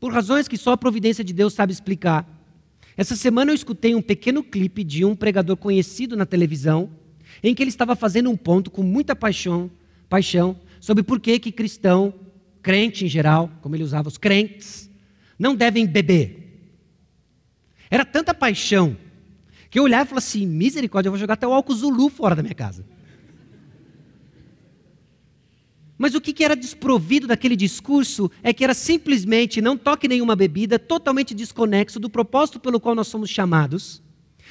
[0.00, 2.26] Por razões que só a providência de Deus sabe explicar.
[2.98, 6.90] Essa semana eu escutei um pequeno clipe de um pregador conhecido na televisão
[7.44, 9.70] em que ele estava fazendo um ponto com muita paixão,
[10.08, 12.12] paixão sobre por que, que cristão,
[12.60, 14.90] crente em geral, como ele usava, os crentes,
[15.38, 16.74] não devem beber.
[17.88, 18.96] Era tanta paixão
[19.70, 22.34] que eu olhava e falava assim: misericórdia, eu vou jogar até o álcool Zulu fora
[22.34, 22.84] da minha casa.
[25.98, 30.78] Mas o que era desprovido daquele discurso é que era simplesmente não toque nenhuma bebida,
[30.78, 34.00] totalmente desconexo do propósito pelo qual nós somos chamados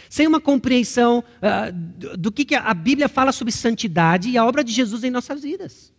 [0.09, 4.71] sem uma compreensão uh, do que, a Bíblia fala sobre santidade e a obra de
[4.71, 5.91] Jesus em nossas vidas.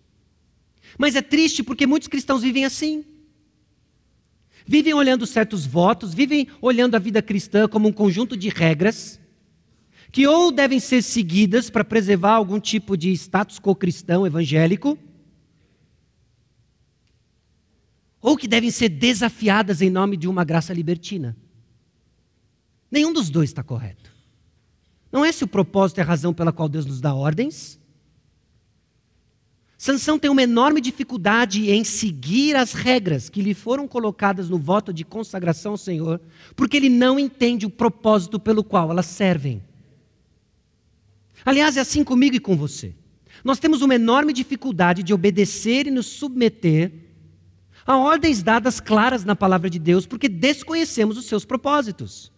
[0.96, 3.04] Mas é triste porque muitos cristãos vivem assim.
[4.66, 9.20] vivem olhando certos votos, vivem olhando a vida cristã como um conjunto de regras
[10.10, 14.98] que ou devem ser seguidas para preservar algum tipo de status quo cristão evangélico,
[18.28, 21.34] ou que devem ser desafiadas em nome de uma graça libertina.
[22.90, 24.12] Nenhum dos dois está correto.
[25.10, 27.80] Não é esse o propósito e a razão pela qual Deus nos dá ordens.
[29.78, 34.92] Sansão tem uma enorme dificuldade em seguir as regras que lhe foram colocadas no voto
[34.92, 36.20] de consagração ao Senhor,
[36.54, 39.62] porque ele não entende o propósito pelo qual elas servem.
[41.46, 42.94] Aliás, é assim comigo e com você.
[43.42, 47.07] Nós temos uma enorme dificuldade de obedecer e nos submeter
[47.88, 52.30] a ordens dadas claras na palavra de Deus, porque desconhecemos os seus propósitos.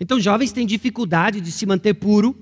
[0.00, 2.34] Então, jovens têm dificuldade de se manter puro,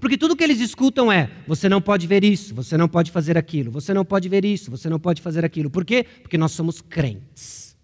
[0.00, 3.38] porque tudo que eles escutam é: você não pode ver isso, você não pode fazer
[3.38, 5.70] aquilo, você não pode ver isso, você não pode fazer aquilo.
[5.70, 6.04] Por quê?
[6.22, 7.76] Porque nós somos crentes.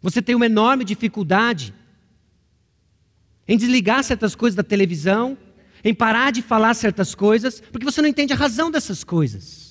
[0.00, 1.74] Você tem uma enorme dificuldade
[3.46, 5.36] em desligar certas coisas da televisão,
[5.84, 9.63] em parar de falar certas coisas, porque você não entende a razão dessas coisas.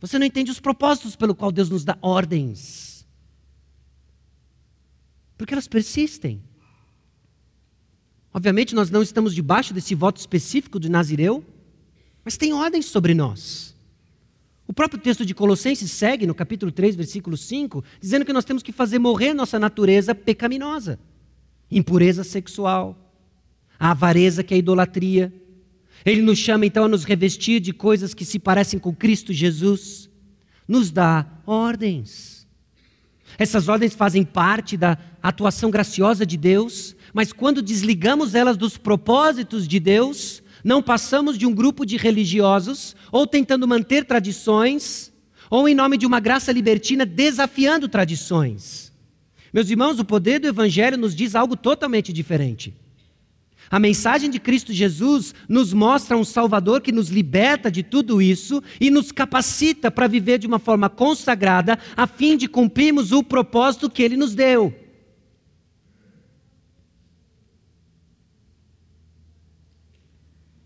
[0.00, 3.06] Você não entende os propósitos pelo qual Deus nos dá ordens.
[5.36, 6.42] Porque elas persistem.
[8.32, 11.44] Obviamente, nós não estamos debaixo desse voto específico de Nazireu,
[12.24, 13.74] mas tem ordens sobre nós.
[14.66, 18.62] O próprio texto de Colossenses segue no capítulo 3, versículo 5, dizendo que nós temos
[18.62, 20.98] que fazer morrer nossa natureza pecaminosa
[21.70, 22.96] impureza sexual,
[23.78, 25.32] a avareza que é a idolatria.
[26.04, 30.08] Ele nos chama então a nos revestir de coisas que se parecem com Cristo Jesus,
[30.66, 32.46] nos dá ordens.
[33.38, 39.66] Essas ordens fazem parte da atuação graciosa de Deus, mas quando desligamos elas dos propósitos
[39.66, 45.12] de Deus, não passamos de um grupo de religiosos ou tentando manter tradições,
[45.48, 48.92] ou em nome de uma graça libertina desafiando tradições.
[49.52, 52.72] Meus irmãos, o poder do Evangelho nos diz algo totalmente diferente.
[53.70, 58.60] A mensagem de Cristo Jesus nos mostra um Salvador que nos liberta de tudo isso
[58.80, 63.88] e nos capacita para viver de uma forma consagrada, a fim de cumprirmos o propósito
[63.88, 64.74] que Ele nos deu.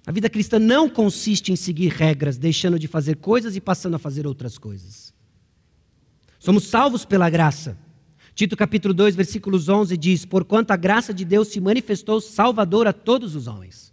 [0.07, 3.99] A vida cristã não consiste em seguir regras, deixando de fazer coisas e passando a
[3.99, 5.13] fazer outras coisas.
[6.39, 7.84] Somos salvos pela graça.
[8.35, 12.93] Tito capítulo 2, versículos 11 diz: Porquanto a graça de Deus se manifestou salvador a
[12.93, 13.93] todos os homens.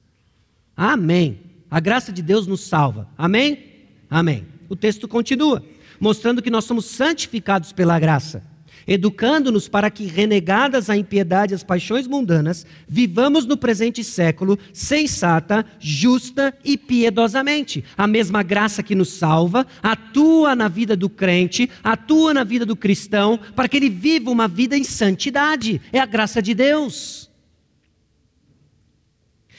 [0.76, 1.40] Amém.
[1.70, 3.08] A graça de Deus nos salva.
[3.18, 3.64] Amém?
[4.10, 4.46] Amém.
[4.68, 5.64] O texto continua,
[6.00, 8.44] mostrando que nós somos santificados pela graça
[8.92, 15.66] educando-nos para que, renegadas a impiedade e as paixões mundanas, vivamos no presente século sensata,
[15.80, 17.86] justa e piedosamente.
[17.98, 22.76] A mesma graça que nos salva atua na vida do crente, atua na vida do
[22.76, 25.80] cristão, para que ele viva uma vida em santidade.
[25.94, 27.32] É a graça de Deus.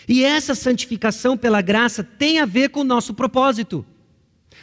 [0.06, 3.82] E essa santificação pela graça tem a ver com o nosso propósito.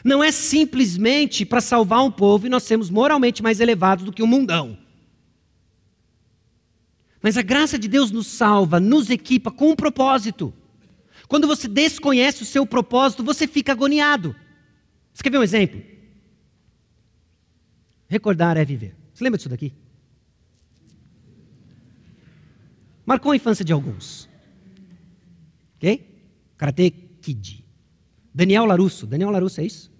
[0.04, 4.24] Não é simplesmente para salvar um povo e nós sermos moralmente mais elevados do que
[4.24, 4.78] o mundão.
[7.22, 10.54] Mas a graça de Deus nos salva, nos equipa com um propósito.
[11.28, 14.36] Quando você desconhece o seu propósito, você fica agoniado.
[15.14, 15.82] Você quer ver um exemplo?
[18.08, 18.96] Recordar é viver.
[19.14, 19.74] Você lembra disso daqui?
[23.06, 24.30] Marcou a infância de alguns.
[25.76, 26.06] Ok?
[26.58, 27.59] Karate Kid.
[28.34, 29.06] Daniel Larusso.
[29.06, 29.92] Daniel Larusso é isso?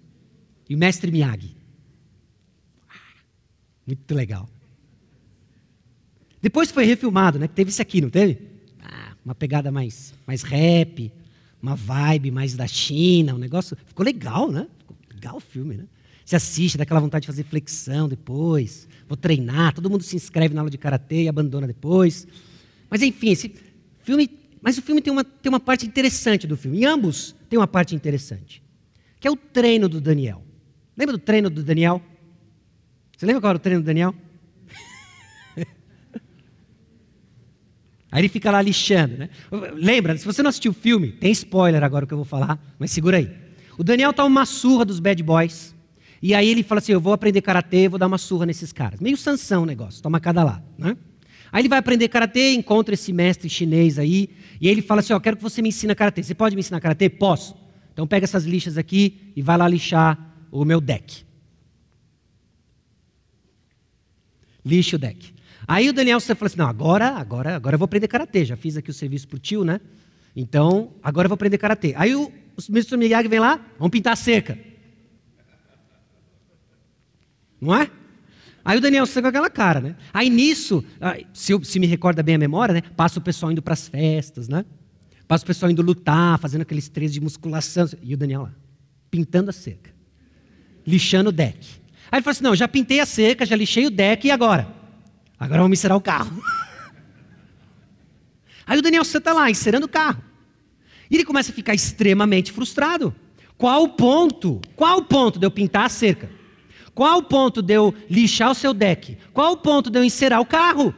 [0.68, 1.56] E o mestre Miyagi.
[2.88, 3.22] Ah,
[3.86, 4.48] muito legal.
[6.40, 7.48] Depois foi refilmado, né?
[7.48, 8.38] Teve isso aqui, não teve?
[8.82, 11.12] Ah, uma pegada mais, mais rap,
[11.62, 13.76] uma vibe mais da China, um negócio.
[13.86, 14.66] Ficou legal, né?
[14.78, 15.84] Ficou legal o filme, né?
[16.24, 18.88] Você assiste, dá aquela vontade de fazer flexão depois.
[19.08, 22.26] Vou treinar, todo mundo se inscreve na aula de karatê e abandona depois.
[22.88, 23.52] Mas enfim, esse
[24.04, 24.30] filme.
[24.62, 26.78] Mas o filme tem uma, tem uma parte interessante do filme.
[26.78, 28.62] E ambos tem uma parte interessante,
[29.18, 30.42] que é o treino do Daniel.
[30.96, 32.00] Lembra do treino do Daniel?
[33.18, 34.14] Você lembra qual era o treino do Daniel?
[38.12, 39.28] Aí ele fica lá lixando, né?
[39.74, 42.92] Lembra, se você não assistiu o filme, tem spoiler agora que eu vou falar, mas
[42.92, 43.30] segura aí.
[43.76, 45.74] O Daniel tá uma surra dos bad boys.
[46.22, 49.00] E aí ele fala assim: Eu vou aprender karatê, vou dar uma surra nesses caras.
[49.00, 50.96] Meio sanção o negócio, toma cada lado, né?
[51.50, 54.28] Aí ele vai aprender karatê, encontra esse mestre chinês aí,
[54.60, 56.22] e ele fala assim: Ó, oh, quero que você me ensine karatê.
[56.22, 57.08] Você pode me ensinar karatê?
[57.08, 57.56] Posso.
[57.92, 60.18] Então pega essas lixas aqui e vai lá lixar
[60.50, 61.24] o meu deck.
[64.64, 65.34] Lixa o deck.
[65.66, 68.44] Aí o Daniel você fala assim: Não, agora, agora, agora eu vou aprender karatê.
[68.44, 69.80] Já fiz aqui o serviço pro tio, né?
[70.36, 71.94] Então, agora eu vou aprender karatê.
[71.96, 72.96] Aí o, o Mr.
[72.96, 74.58] Miyagi vem lá, vamos pintar a cerca.
[77.60, 77.90] Não é?
[78.64, 79.96] Aí o Daniel sai com aquela cara, né?
[80.12, 80.84] Aí nisso,
[81.32, 82.82] se, eu, se me recorda bem a memória, né?
[82.96, 84.64] Passa o pessoal indo para as festas, né?
[85.26, 87.88] Passa o pessoal indo lutar, fazendo aqueles treinos de musculação.
[88.02, 88.54] E o Daniel lá,
[89.10, 89.90] pintando a cerca,
[90.86, 91.80] lixando o deck.
[92.10, 94.68] Aí ele fala assim: não, já pintei a cerca, já lixei o deck, e agora?
[95.38, 96.40] Agora vamos encerar o carro.
[98.66, 100.22] Aí o Daniel senta lá, encerando o carro.
[101.10, 103.14] E ele começa a ficar extremamente frustrado.
[103.56, 104.60] Qual o ponto?
[104.76, 106.30] Qual o ponto de eu pintar a cerca?
[107.00, 109.16] Qual o ponto de eu lixar o seu deck?
[109.32, 110.94] Qual o ponto de eu encerar o carro?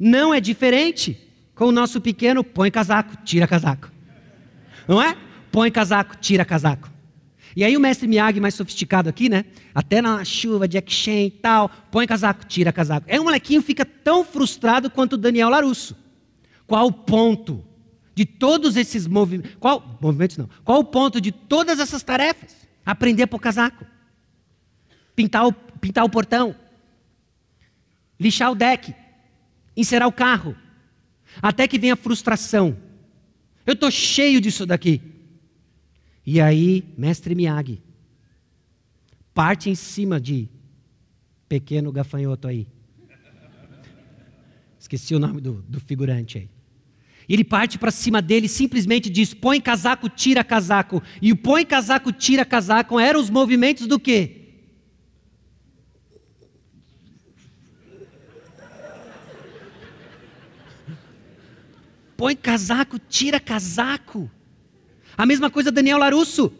[0.00, 1.20] Não é diferente
[1.54, 3.92] com o nosso pequeno põe casaco, tira casaco.
[4.88, 5.14] Não é?
[5.52, 6.90] Põe casaco, tira casaco.
[7.54, 9.44] E aí o mestre Miyagi, mais sofisticado aqui, né?
[9.74, 13.06] Até na chuva, Jack Chan e tal, põe casaco, tira casaco.
[13.10, 15.94] Aí o molequinho fica tão frustrado quanto o Daniel Larusso.
[16.66, 17.62] Qual o ponto
[18.14, 19.56] de todos esses movimentos?
[19.60, 20.48] Qual movimentos não?
[20.64, 22.56] Qual o ponto de todas essas tarefas?
[22.82, 23.97] Aprender a pôr casaco
[25.18, 26.54] pintar o, pintar o portão,
[28.20, 28.94] lixar o deck,
[29.76, 30.54] encerar o carro,
[31.42, 32.76] até que vem a frustração.
[33.66, 35.02] Eu estou cheio disso daqui.
[36.24, 37.82] E aí, mestre Miyagi,
[39.34, 40.48] parte em cima de
[41.48, 42.68] pequeno gafanhoto aí.
[44.78, 46.48] Esqueci o nome do, do figurante aí.
[47.28, 51.02] Ele parte para cima dele e simplesmente diz: põe casaco, tira casaco.
[51.20, 54.47] E o põe casaco, tira casaco eram os movimentos do quê?
[62.18, 64.28] Põe casaco, tira casaco.
[65.16, 66.52] A mesma coisa Daniel Larusso.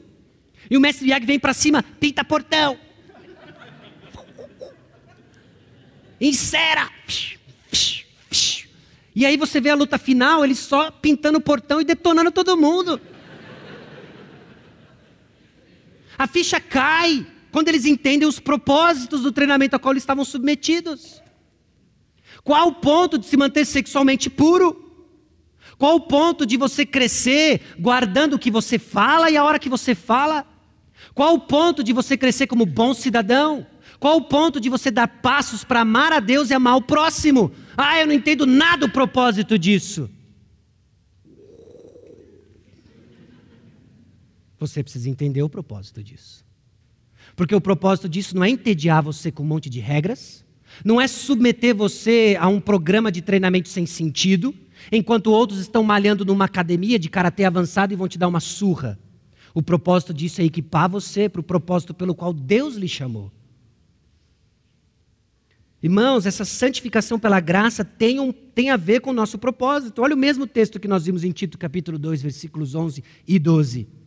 [0.71, 2.79] E o mestre Miyagi vem para cima, pinta portão.
[6.21, 6.89] Encera.
[9.17, 12.57] E aí você vê a luta final, ele só pintando o portão e detonando todo
[12.57, 13.01] mundo.
[16.17, 21.21] A ficha cai quando eles entendem os propósitos do treinamento a qual eles estavam submetidos.
[22.45, 24.88] Qual o ponto de se manter sexualmente puro?
[25.79, 29.69] Qual o ponto de você crescer guardando o que você fala e a hora que
[29.69, 30.45] você fala?
[31.15, 33.65] Qual o ponto de você crescer como bom cidadão?
[34.01, 37.53] Qual o ponto de você dar passos para amar a Deus e amar o próximo?
[37.77, 40.11] Ah, eu não entendo nada o propósito disso.
[44.59, 46.45] Você precisa entender o propósito disso.
[47.37, 50.45] Porque o propósito disso não é entediar você com um monte de regras,
[50.85, 54.53] não é submeter você a um programa de treinamento sem sentido,
[54.91, 58.99] enquanto outros estão malhando numa academia de karatê avançado e vão te dar uma surra.
[59.55, 63.33] O propósito disso é equipar você para o propósito pelo qual Deus lhe chamou.
[65.83, 70.03] Irmãos, essa santificação pela graça tem, um, tem a ver com o nosso propósito.
[70.03, 73.98] Olha o mesmo texto que nós vimos em Tito, capítulo 2, versículos 11 e 12.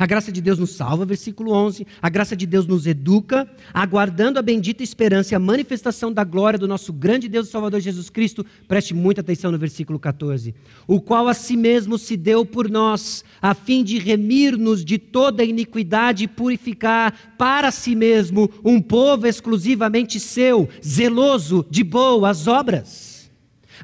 [0.00, 1.86] A graça de Deus nos salva, versículo 11.
[2.00, 6.58] A graça de Deus nos educa, aguardando a bendita esperança e a manifestação da glória
[6.58, 8.42] do nosso grande Deus e Salvador Jesus Cristo.
[8.66, 10.54] Preste muita atenção no versículo 14.
[10.86, 15.44] O qual a si mesmo se deu por nós, a fim de remir-nos de toda
[15.44, 23.30] iniquidade e purificar para si mesmo um povo exclusivamente seu, zeloso de boas obras.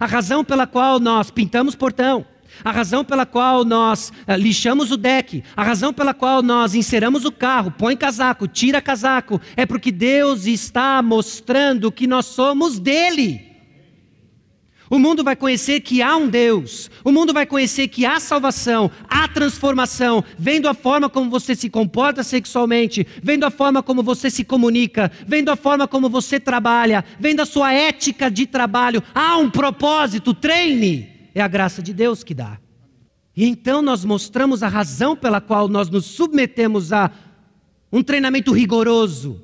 [0.00, 2.24] A razão pela qual nós pintamos portão
[2.64, 7.24] a razão pela qual nós uh, lixamos o deck, a razão pela qual nós enceramos
[7.24, 13.56] o carro, põe casaco, tira casaco, é porque Deus está mostrando que nós somos dele.
[14.88, 18.90] O mundo vai conhecer que há um Deus, o mundo vai conhecer que há salvação,
[19.08, 24.30] há transformação, vendo a forma como você se comporta sexualmente, vendo a forma como você
[24.30, 29.02] se comunica, vendo a forma como você trabalha, vendo a sua ética de trabalho.
[29.12, 31.15] Há um propósito, treine.
[31.36, 32.58] É a graça de Deus que dá.
[33.36, 37.10] E então nós mostramos a razão pela qual nós nos submetemos a
[37.92, 39.38] um treinamento rigoroso.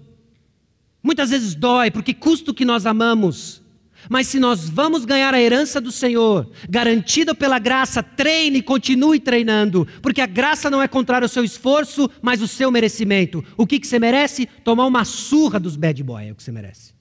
[1.02, 3.60] Muitas vezes dói, porque custa o que nós amamos.
[4.08, 9.20] Mas se nós vamos ganhar a herança do Senhor, garantida pela graça, treine e continue
[9.20, 13.44] treinando, porque a graça não é contrária ao seu esforço, mas o seu merecimento.
[13.54, 14.46] O que, que você merece?
[14.64, 16.94] Tomar uma surra dos bad boys, é o que você merece.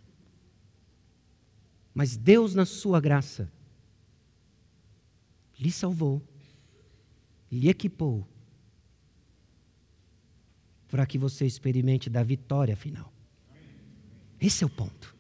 [1.96, 3.50] Mas Deus, na sua graça,
[5.62, 6.22] lhe salvou,
[7.52, 8.28] lhe equipou,
[10.90, 13.14] para que você experimente da vitória final.
[14.40, 15.16] Esse é o ponto.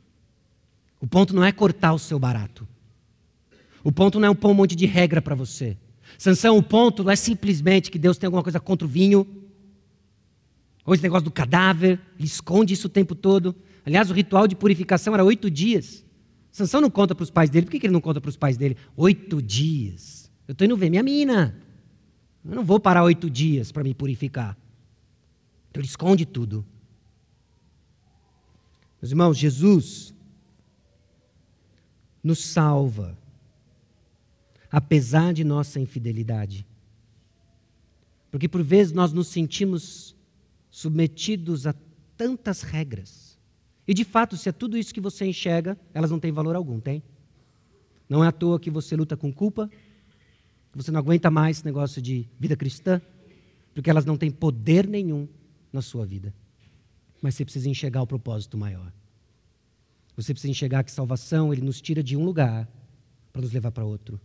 [0.99, 2.67] O ponto não é cortar o seu barato.
[3.83, 5.77] O ponto não é pôr um monte de regra para você.
[6.17, 9.25] Sansão, o ponto não é simplesmente que Deus tem alguma coisa contra o vinho,
[10.83, 13.55] ou esse negócio do cadáver, ele esconde isso o tempo todo.
[13.85, 16.03] Aliás, o ritual de purificação era oito dias.
[16.51, 17.65] Sansão não conta para os pais dele.
[17.65, 18.75] Por que ele não conta para os pais dele?
[18.97, 20.20] Oito dias.
[20.51, 21.57] Eu estou indo ver minha mina.
[22.43, 24.57] Eu não vou parar oito dias para me purificar.
[25.69, 26.65] Então ele esconde tudo.
[29.01, 30.13] Meus irmãos, Jesus
[32.21, 33.17] nos salva,
[34.69, 36.67] apesar de nossa infidelidade.
[38.29, 40.13] Porque por vezes nós nos sentimos
[40.69, 41.73] submetidos a
[42.17, 43.39] tantas regras.
[43.87, 46.77] E de fato, se é tudo isso que você enxerga, elas não têm valor algum,
[46.77, 47.01] tem?
[48.09, 49.69] Não é à toa que você luta com culpa,
[50.73, 53.01] você não aguenta mais esse negócio de vida cristã,
[53.73, 55.27] porque elas não têm poder nenhum
[55.71, 56.33] na sua vida.
[57.21, 58.91] Mas você precisa enxergar o propósito maior.
[60.15, 62.67] Você precisa enxergar que salvação, ele nos tira de um lugar
[63.31, 64.19] para nos levar para outro.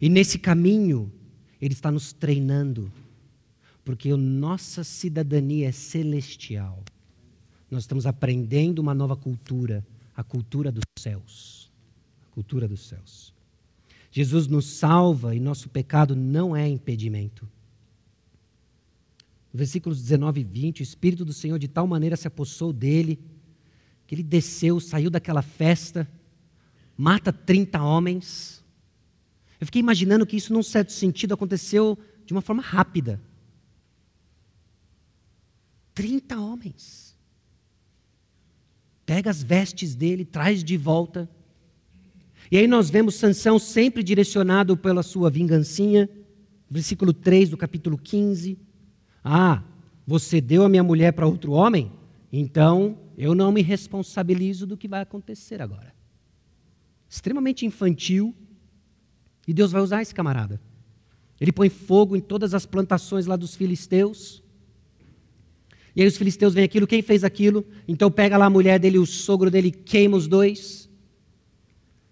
[0.00, 1.12] E nesse caminho,
[1.60, 2.92] ele está nos treinando,
[3.84, 6.84] porque a nossa cidadania é celestial.
[7.70, 11.70] Nós estamos aprendendo uma nova cultura, a cultura dos céus.
[12.30, 13.34] A cultura dos céus.
[14.18, 17.48] Jesus nos salva e nosso pecado não é impedimento.
[19.54, 23.16] Versículos 19 e 20, o Espírito do Senhor de tal maneira se apossou dele,
[24.08, 26.10] que ele desceu, saiu daquela festa,
[26.96, 28.64] mata 30 homens.
[29.60, 31.96] Eu fiquei imaginando que isso, num certo sentido, aconteceu
[32.26, 33.22] de uma forma rápida.
[35.94, 37.16] 30 homens.
[39.06, 41.30] Pega as vestes dele, traz de volta.
[42.50, 46.08] E aí nós vemos Sansão sempre direcionado pela sua vingancinha.
[46.70, 48.58] Versículo 3 do capítulo 15.
[49.22, 49.62] Ah,
[50.06, 51.92] você deu a minha mulher para outro homem?
[52.32, 55.92] Então eu não me responsabilizo do que vai acontecer agora.
[57.08, 58.34] Extremamente infantil.
[59.46, 60.60] E Deus vai usar esse camarada.
[61.40, 64.42] Ele põe fogo em todas as plantações lá dos filisteus.
[65.94, 67.64] E aí os filisteus veem aquilo, quem fez aquilo?
[67.86, 70.87] Então pega lá a mulher dele, o sogro dele, queima os dois.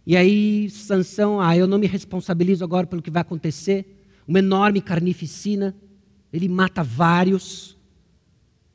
[0.07, 3.85] E aí Sansão, ah, eu não me responsabilizo agora pelo que vai acontecer.
[4.27, 5.75] Uma enorme carnificina
[6.33, 7.77] ele mata vários.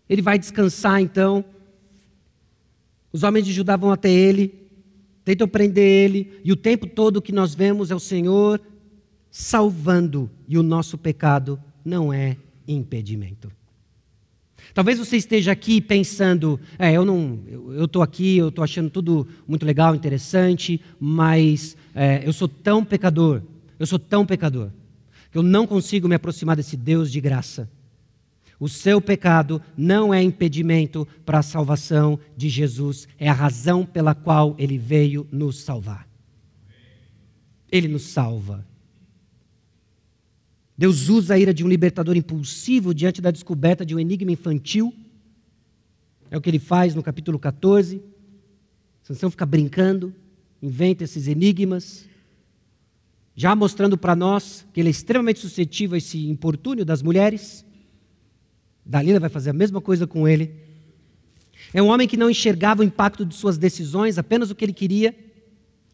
[0.09, 1.45] Ele vai descansar então.
[3.13, 4.53] Os homens de Judá vão até ele,
[5.23, 8.61] tentam prender ele, e o tempo todo que nós vemos é o Senhor
[9.29, 13.51] salvando, e o nosso pecado não é impedimento.
[14.73, 19.27] Talvez você esteja aqui pensando, é, eu não, eu estou aqui, eu estou achando tudo
[19.47, 23.41] muito legal, interessante, mas é, eu sou tão pecador,
[23.77, 24.69] eu sou tão pecador
[25.31, 27.69] que eu não consigo me aproximar desse Deus de graça.
[28.59, 34.13] O seu pecado não é impedimento para a salvação de Jesus, é a razão pela
[34.13, 36.07] qual ele veio nos salvar.
[37.71, 38.65] Ele nos salva.
[40.81, 44.91] Deus usa a ira de um libertador impulsivo diante da descoberta de um enigma infantil.
[46.31, 48.01] É o que ele faz no capítulo 14.
[49.03, 50.11] Sansão fica brincando,
[50.59, 52.09] inventa esses enigmas
[53.35, 57.63] já mostrando para nós que ele é extremamente suscetível a esse importúnio das mulheres.
[58.83, 60.51] Dalila vai fazer a mesma coisa com ele.
[61.75, 64.73] É um homem que não enxergava o impacto de suas decisões, apenas o que ele
[64.73, 65.15] queria,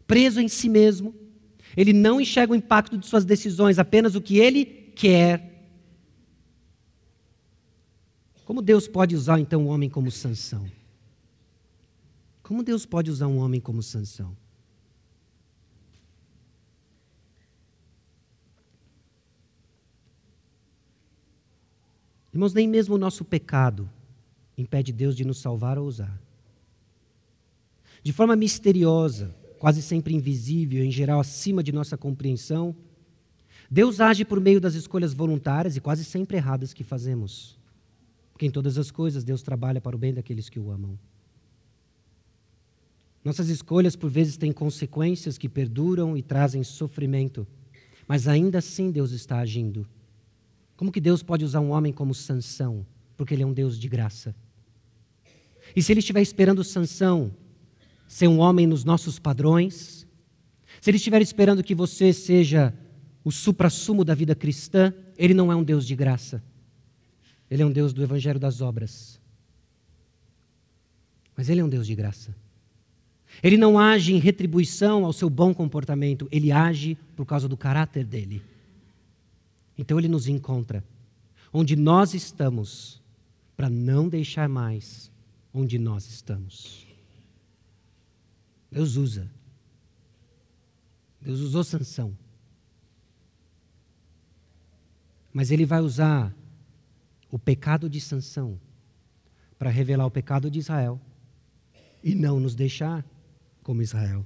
[0.08, 1.14] preso em si mesmo.
[1.78, 5.64] Ele não enxerga o impacto de suas decisões, apenas o que ele quer.
[8.44, 10.66] Como Deus pode usar então um homem como Sansão?
[12.42, 14.36] Como Deus pode usar um homem como Sansão?
[22.34, 23.88] Irmãos, nem mesmo o nosso pecado
[24.58, 26.20] impede Deus de nos salvar ou usar.
[28.02, 32.76] De forma misteriosa, quase sempre invisível, em geral acima de nossa compreensão,
[33.70, 37.58] Deus age por meio das escolhas voluntárias e quase sempre erradas que fazemos.
[38.32, 40.98] Porque em todas as coisas Deus trabalha para o bem daqueles que o amam.
[43.26, 47.46] Nossas escolhas por vezes têm consequências que perduram e trazem sofrimento,
[48.08, 49.86] mas ainda assim Deus está agindo.
[50.78, 52.86] Como que Deus pode usar um homem como Sansão?
[53.18, 54.34] Porque ele é um Deus de graça.
[55.76, 57.34] E se ele estiver esperando Sansão
[58.08, 60.08] ser um homem nos nossos padrões,
[60.82, 62.74] se ele estiver esperando que você seja
[63.24, 66.42] o suprassumo da vida cristã, ele não é um Deus de graça.
[67.50, 69.20] Ele é um Deus do evangelho das obras.
[71.36, 72.36] Mas ele é um Deus de graça.
[73.44, 78.06] Ele não age em retribuição ao seu bom comportamento, ele age por causa do caráter
[78.06, 78.42] dele.
[79.78, 80.84] Então ele nos encontra
[81.54, 83.02] onde nós estamos,
[83.56, 85.12] para não deixar mais
[85.54, 86.87] onde nós estamos.
[88.72, 89.30] Deus usa.
[91.22, 92.18] Deus usou Sansão.
[95.34, 96.34] Mas ele vai usar
[97.30, 98.60] o pecado de Sansão
[99.58, 101.00] para revelar o pecado de Israel
[102.04, 103.06] e não nos deixar
[103.64, 104.26] como Israel.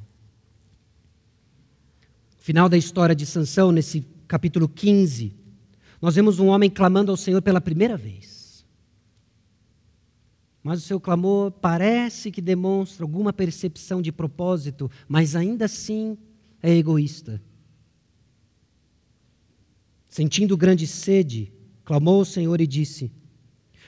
[2.38, 5.36] Final da história de Sansão, nesse capítulo 15,
[6.02, 8.31] nós vemos um homem clamando ao Senhor pela primeira vez.
[10.64, 16.18] Mas o seu clamor parece que demonstra alguma percepção de propósito, mas ainda assim
[16.62, 17.42] é egoísta.
[20.08, 21.52] Sentindo grande sede,
[21.84, 23.12] clamou o Senhor e disse: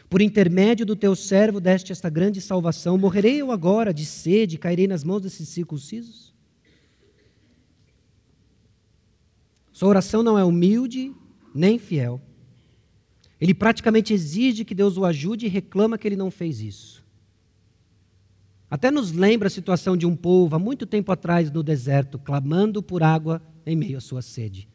[0.09, 4.87] Por intermédio do teu servo deste esta grande salvação, morrerei eu agora de sede cairei
[4.87, 6.33] nas mãos desses circuncisos?
[9.71, 11.13] Sua oração não é humilde
[11.53, 12.21] nem fiel.
[13.43, 17.03] Ele praticamente exige que Deus o ajude e reclama que ele não fez isso.
[18.71, 22.81] Até nos lembra a situação de um povo há muito tempo atrás no deserto, clamando
[22.81, 24.65] por água em meio à sua sede.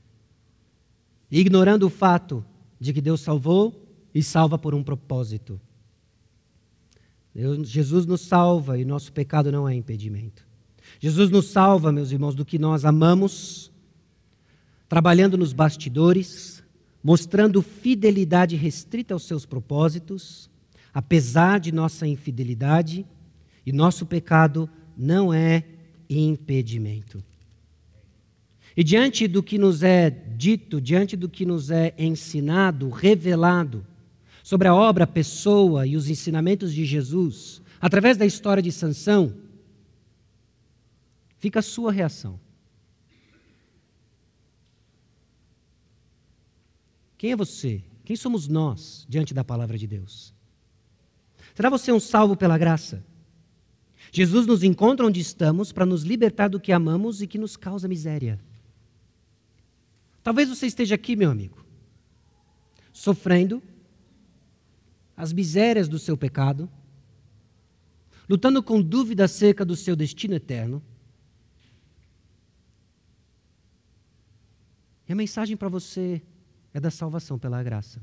[1.30, 2.44] Ignorando o fato
[2.78, 5.58] de que Deus salvou e salva por um propósito.
[7.34, 10.46] Deus, Jesus nos salva e nosso pecado não é impedimento.
[11.00, 13.72] Jesus nos salva, meus irmãos, do que nós amamos,
[14.90, 16.57] trabalhando nos bastidores,
[17.08, 20.50] mostrando fidelidade restrita aos seus propósitos,
[20.92, 23.06] apesar de nossa infidelidade,
[23.64, 25.64] e nosso pecado não é
[26.10, 27.24] impedimento.
[28.76, 33.86] E diante do que nos é dito, diante do que nos é ensinado, revelado,
[34.42, 39.32] sobre a obra, a pessoa e os ensinamentos de Jesus, através da história de Sansão,
[41.38, 42.38] fica a sua reação.
[47.18, 47.82] Quem é você?
[48.04, 50.32] Quem somos nós diante da palavra de Deus?
[51.54, 53.04] Será você um salvo pela graça?
[54.12, 57.88] Jesus nos encontra onde estamos para nos libertar do que amamos e que nos causa
[57.88, 58.38] miséria.
[60.22, 61.64] Talvez você esteja aqui, meu amigo,
[62.92, 63.60] sofrendo
[65.16, 66.70] as misérias do seu pecado,
[68.28, 70.80] lutando com dúvida acerca do seu destino eterno.
[75.08, 76.22] E a mensagem para você
[76.78, 78.00] é da salvação pela graça.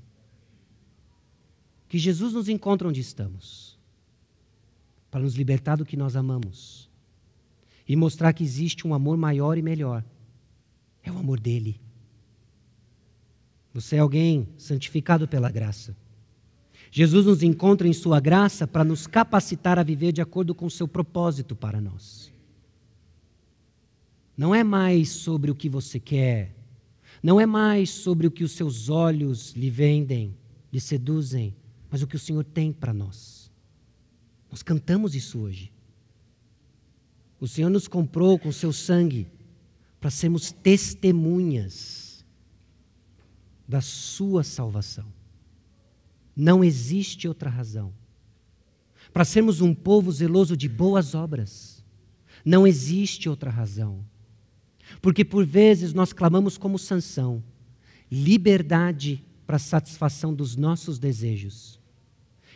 [1.88, 3.78] Que Jesus nos encontre onde estamos,
[5.10, 6.90] para nos libertar do que nós amamos
[7.88, 10.04] e mostrar que existe um amor maior e melhor.
[11.04, 11.80] É o amor dele.
[13.74, 15.96] Você é alguém santificado pela graça.
[16.92, 20.72] Jesus nos encontra em Sua graça para nos capacitar a viver de acordo com o
[20.72, 22.32] seu propósito para nós.
[24.38, 26.56] Não é mais sobre o que você quer,
[27.26, 30.38] não é mais sobre o que os seus olhos lhe vendem,
[30.72, 31.56] lhe seduzem,
[31.90, 33.52] mas o que o Senhor tem para nós.
[34.52, 35.72] Nós cantamos isso hoje.
[37.40, 39.28] O Senhor nos comprou com seu sangue
[40.00, 42.24] para sermos testemunhas
[43.68, 45.12] da sua salvação.
[46.36, 47.92] Não existe outra razão.
[49.12, 51.84] Para sermos um povo zeloso de boas obras.
[52.46, 54.06] Não existe outra razão.
[55.02, 57.44] Porque por vezes nós clamamos como Sansão,
[58.12, 61.80] liberdade para a satisfação dos nossos desejos.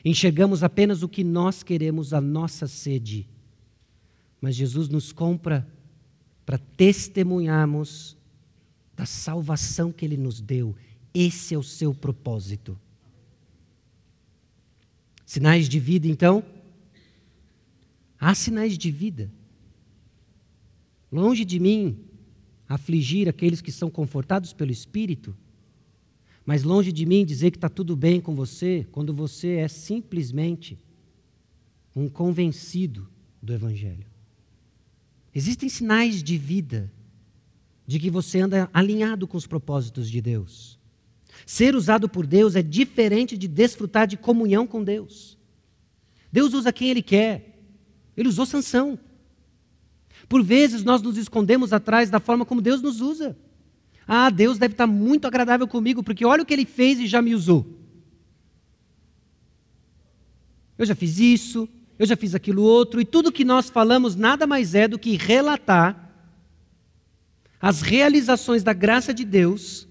[0.03, 3.27] Enxergamos apenas o que nós queremos, a nossa sede.
[4.41, 5.67] Mas Jesus nos compra
[6.45, 8.17] para testemunharmos
[8.95, 10.75] da salvação que Ele nos deu.
[11.13, 12.79] Esse é o seu propósito.
[15.25, 16.43] Sinais de vida, então?
[18.19, 19.31] Há sinais de vida.
[21.11, 22.08] Longe de mim
[22.69, 25.35] afligir aqueles que são confortados pelo Espírito,
[26.45, 30.77] mas longe de mim dizer que está tudo bem com você, quando você é simplesmente
[31.95, 33.09] um convencido
[33.41, 34.05] do Evangelho.
[35.33, 36.91] Existem sinais de vida,
[37.85, 40.77] de que você anda alinhado com os propósitos de Deus.
[41.45, 45.37] Ser usado por Deus é diferente de desfrutar de comunhão com Deus.
[46.31, 47.57] Deus usa quem Ele quer.
[48.15, 48.99] Ele usou Sansão.
[50.29, 53.35] Por vezes nós nos escondemos atrás da forma como Deus nos usa.
[54.07, 57.19] Ah, Deus deve estar muito agradável comigo, porque olha o que ele fez e já
[57.21, 57.65] me usou.
[60.77, 64.47] Eu já fiz isso, eu já fiz aquilo outro, e tudo que nós falamos nada
[64.47, 66.09] mais é do que relatar
[67.59, 69.87] as realizações da graça de Deus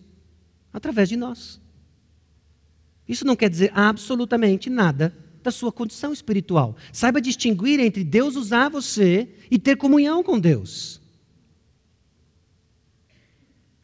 [0.72, 1.60] através de nós.
[3.08, 5.14] Isso não quer dizer absolutamente nada
[5.48, 6.76] da sua condição espiritual.
[6.92, 11.00] Saiba distinguir entre Deus usar você e ter comunhão com Deus.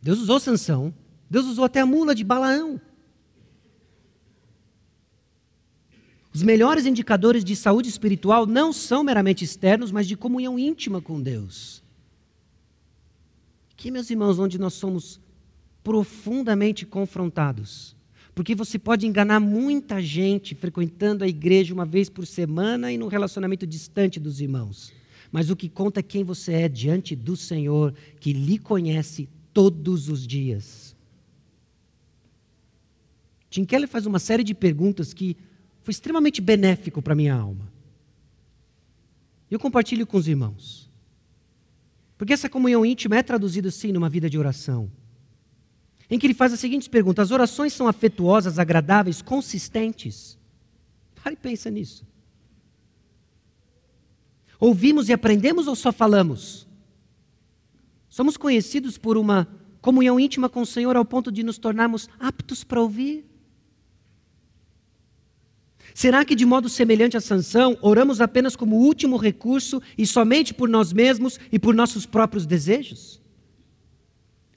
[0.00, 0.94] Deus usou Sansão,
[1.28, 2.78] Deus usou até a mula de Balaão.
[6.34, 11.22] Os melhores indicadores de saúde espiritual não são meramente externos, mas de comunhão íntima com
[11.22, 11.82] Deus.
[13.72, 15.18] Aqui, meus irmãos, onde nós somos
[15.82, 17.96] profundamente confrontados
[18.34, 23.06] porque você pode enganar muita gente frequentando a igreja uma vez por semana e num
[23.06, 24.92] relacionamento distante dos irmãos.
[25.30, 30.08] Mas o que conta é quem você é diante do Senhor, que lhe conhece todos
[30.08, 30.96] os dias.
[33.48, 35.36] Tim Keller faz uma série de perguntas que
[35.82, 37.72] foi extremamente benéfico para minha alma.
[39.48, 40.90] Eu compartilho com os irmãos.
[42.18, 44.90] Porque essa comunhão íntima é traduzida assim numa vida de oração.
[46.10, 50.38] Em que ele faz a seguinte pergunta: as orações são afetuosas, agradáveis, consistentes?
[51.22, 52.06] Pare e pensa nisso.
[54.60, 56.66] Ouvimos e aprendemos ou só falamos?
[58.08, 59.48] Somos conhecidos por uma
[59.80, 63.26] comunhão íntima com o Senhor ao ponto de nos tornarmos aptos para ouvir?
[65.92, 70.68] Será que, de modo semelhante a Sansão, oramos apenas como último recurso e somente por
[70.68, 73.20] nós mesmos e por nossos próprios desejos?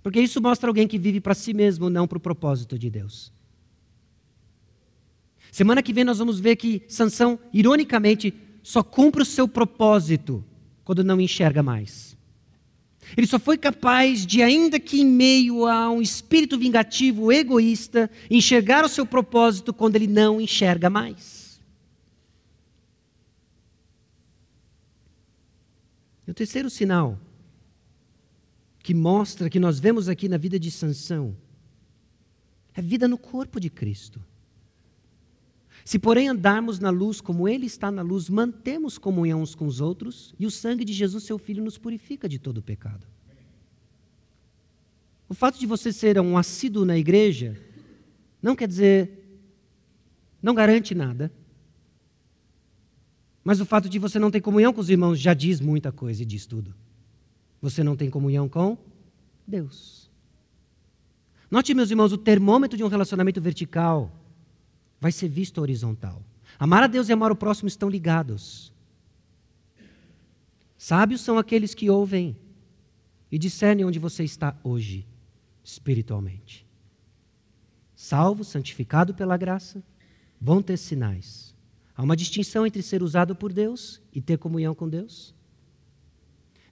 [0.07, 3.29] Porque isso mostra alguém que vive para si mesmo, não para o propósito de Deus.
[5.51, 10.41] Semana que vem nós vamos ver que Sansão, ironicamente, só cumpre o seu propósito
[10.85, 12.17] quando não enxerga mais.
[13.17, 18.85] Ele só foi capaz de, ainda que em meio a um espírito vingativo, egoísta, enxergar
[18.85, 21.59] o seu propósito quando ele não enxerga mais.
[26.25, 27.19] E o terceiro sinal
[28.88, 31.35] que mostra que nós vemos aqui na vida de Sansão
[32.73, 34.23] é vida no corpo de Cristo.
[35.84, 39.81] Se, porém, andarmos na luz como Ele está na luz, mantemos comunhão uns com os
[39.81, 43.05] outros, e o sangue de Jesus, seu Filho, nos purifica de todo o pecado.
[45.27, 47.61] O fato de você ser um assíduo na igreja
[48.41, 49.41] não quer dizer,
[50.41, 51.30] não garante nada.
[53.43, 56.23] Mas o fato de você não ter comunhão com os irmãos já diz muita coisa
[56.23, 56.73] e diz tudo.
[57.61, 58.77] Você não tem comunhão com
[59.45, 60.09] Deus.
[61.49, 64.11] Note, meus irmãos, o termômetro de um relacionamento vertical
[64.99, 66.21] vai ser visto horizontal.
[66.59, 68.73] Amar a Deus e amar o próximo estão ligados.
[70.77, 72.35] Sábios são aqueles que ouvem
[73.31, 75.05] e discernem onde você está hoje,
[75.63, 76.65] espiritualmente.
[77.95, 79.84] Salvo, santificado pela graça,
[80.39, 81.55] vão ter sinais.
[81.95, 85.34] Há uma distinção entre ser usado por Deus e ter comunhão com Deus.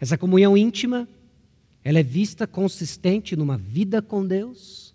[0.06, 1.10] Essa comunhão íntima,
[1.84, 4.94] ela é vista consistente numa vida com Deus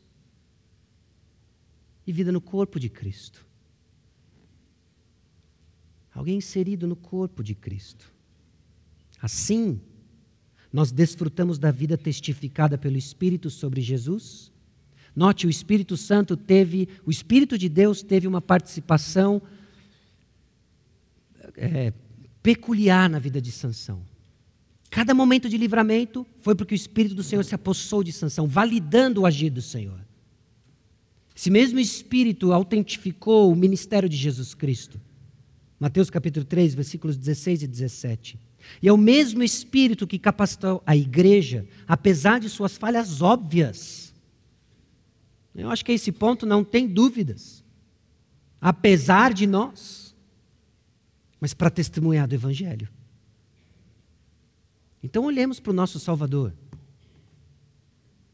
[2.07, 3.45] e vida no corpo de Cristo.
[6.15, 8.09] Alguém inserido no corpo de Cristo.
[9.21, 9.81] Assim,
[10.73, 14.53] nós desfrutamos da vida testificada pelo Espírito sobre Jesus.
[15.17, 19.43] Note, o Espírito Santo teve, o Espírito de Deus teve uma participação
[21.57, 21.93] é,
[22.41, 24.09] peculiar na vida de Sansão.
[24.91, 29.21] Cada momento de livramento foi porque o Espírito do Senhor se apossou de Sansão, validando
[29.21, 30.01] o agir do Senhor.
[31.35, 35.01] Esse mesmo Espírito autentificou o ministério de Jesus Cristo.
[35.79, 38.39] Mateus capítulo 3, versículos 16 e 17.
[38.83, 44.13] E é o mesmo Espírito que capacitou a igreja, apesar de suas falhas óbvias.
[45.55, 47.65] Eu acho que a esse ponto não tem dúvidas.
[48.61, 50.15] Apesar de nós,
[51.41, 52.89] mas para testemunhar do Evangelho.
[55.03, 56.53] Então olhemos para o nosso Salvador.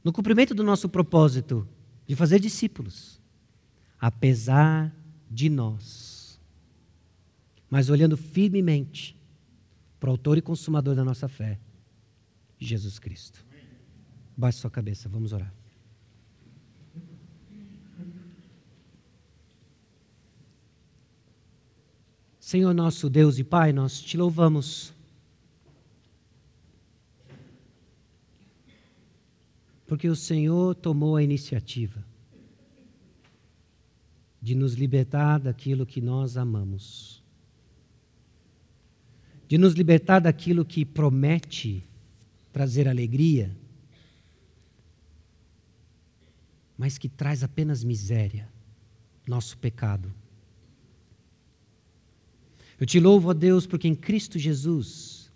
[0.02, 1.66] No cumprimento do nosso propósito,
[2.06, 3.20] de fazer discípulos,
[4.00, 4.94] apesar
[5.30, 6.40] de nós.
[7.68, 9.16] Mas olhando firmemente
[9.98, 11.58] para o autor e consumador da nossa fé,
[12.58, 13.44] Jesus Cristo.
[14.36, 15.52] Baixe sua cabeça, vamos orar.
[22.38, 24.94] Senhor nosso Deus e Pai, nós te louvamos
[29.86, 32.04] Porque o Senhor tomou a iniciativa
[34.42, 37.22] de nos libertar daquilo que nós amamos,
[39.48, 41.84] de nos libertar daquilo que promete
[42.52, 43.56] trazer alegria,
[46.76, 48.48] mas que traz apenas miséria,
[49.26, 50.12] nosso pecado.
[52.78, 55.32] Eu te louvo, ó Deus, porque em Cristo Jesus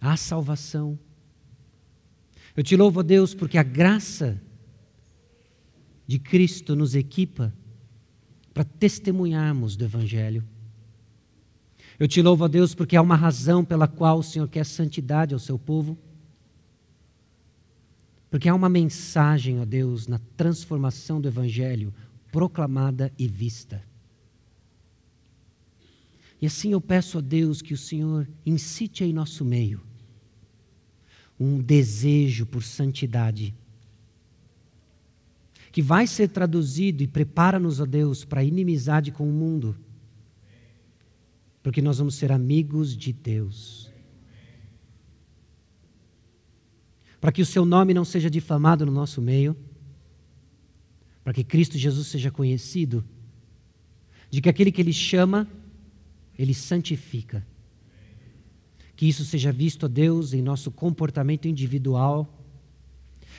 [0.00, 0.98] há salvação
[2.56, 4.40] eu te louvo, Deus, porque a graça
[6.06, 7.52] de Cristo nos equipa
[8.54, 10.42] para testemunharmos do Evangelho.
[11.98, 15.34] Eu te louvo, a Deus, porque há uma razão pela qual o Senhor quer santidade
[15.34, 15.98] ao seu povo.
[18.30, 21.92] Porque há uma mensagem, ó Deus, na transformação do Evangelho
[22.32, 23.82] proclamada e vista.
[26.40, 29.85] E assim eu peço a Deus que o Senhor incite em nosso meio
[31.38, 33.54] um desejo por santidade,
[35.70, 39.76] que vai ser traduzido e prepara-nos, ó Deus, para inimizade com o mundo,
[41.62, 43.90] porque nós vamos ser amigos de Deus.
[47.20, 49.56] Para que o seu nome não seja difamado no nosso meio,
[51.22, 53.04] para que Cristo Jesus seja conhecido,
[54.30, 55.46] de que aquele que Ele chama,
[56.38, 57.44] Ele santifica.
[58.96, 62.26] Que isso seja visto, ó Deus, em nosso comportamento individual,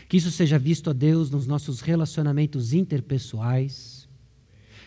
[0.07, 4.07] que isso seja visto, ó Deus, nos nossos relacionamentos interpessoais,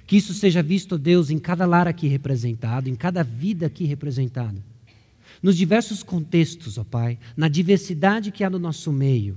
[0.06, 3.84] que isso seja visto, ó Deus, em cada lar aqui representado, em cada vida aqui
[3.84, 4.64] representada,
[5.42, 9.36] nos diversos contextos, ó Pai, na diversidade que há no nosso meio,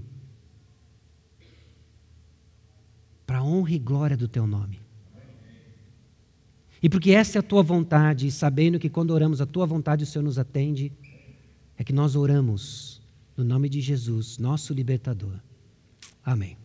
[3.25, 4.79] para a honra e glória do Teu nome.
[6.81, 10.03] E porque essa é a tua vontade, e sabendo que quando oramos a tua vontade
[10.03, 10.91] o Senhor nos atende,
[11.77, 13.01] é que nós oramos
[13.35, 15.39] no nome de Jesus, nosso libertador.
[16.23, 16.62] Amém.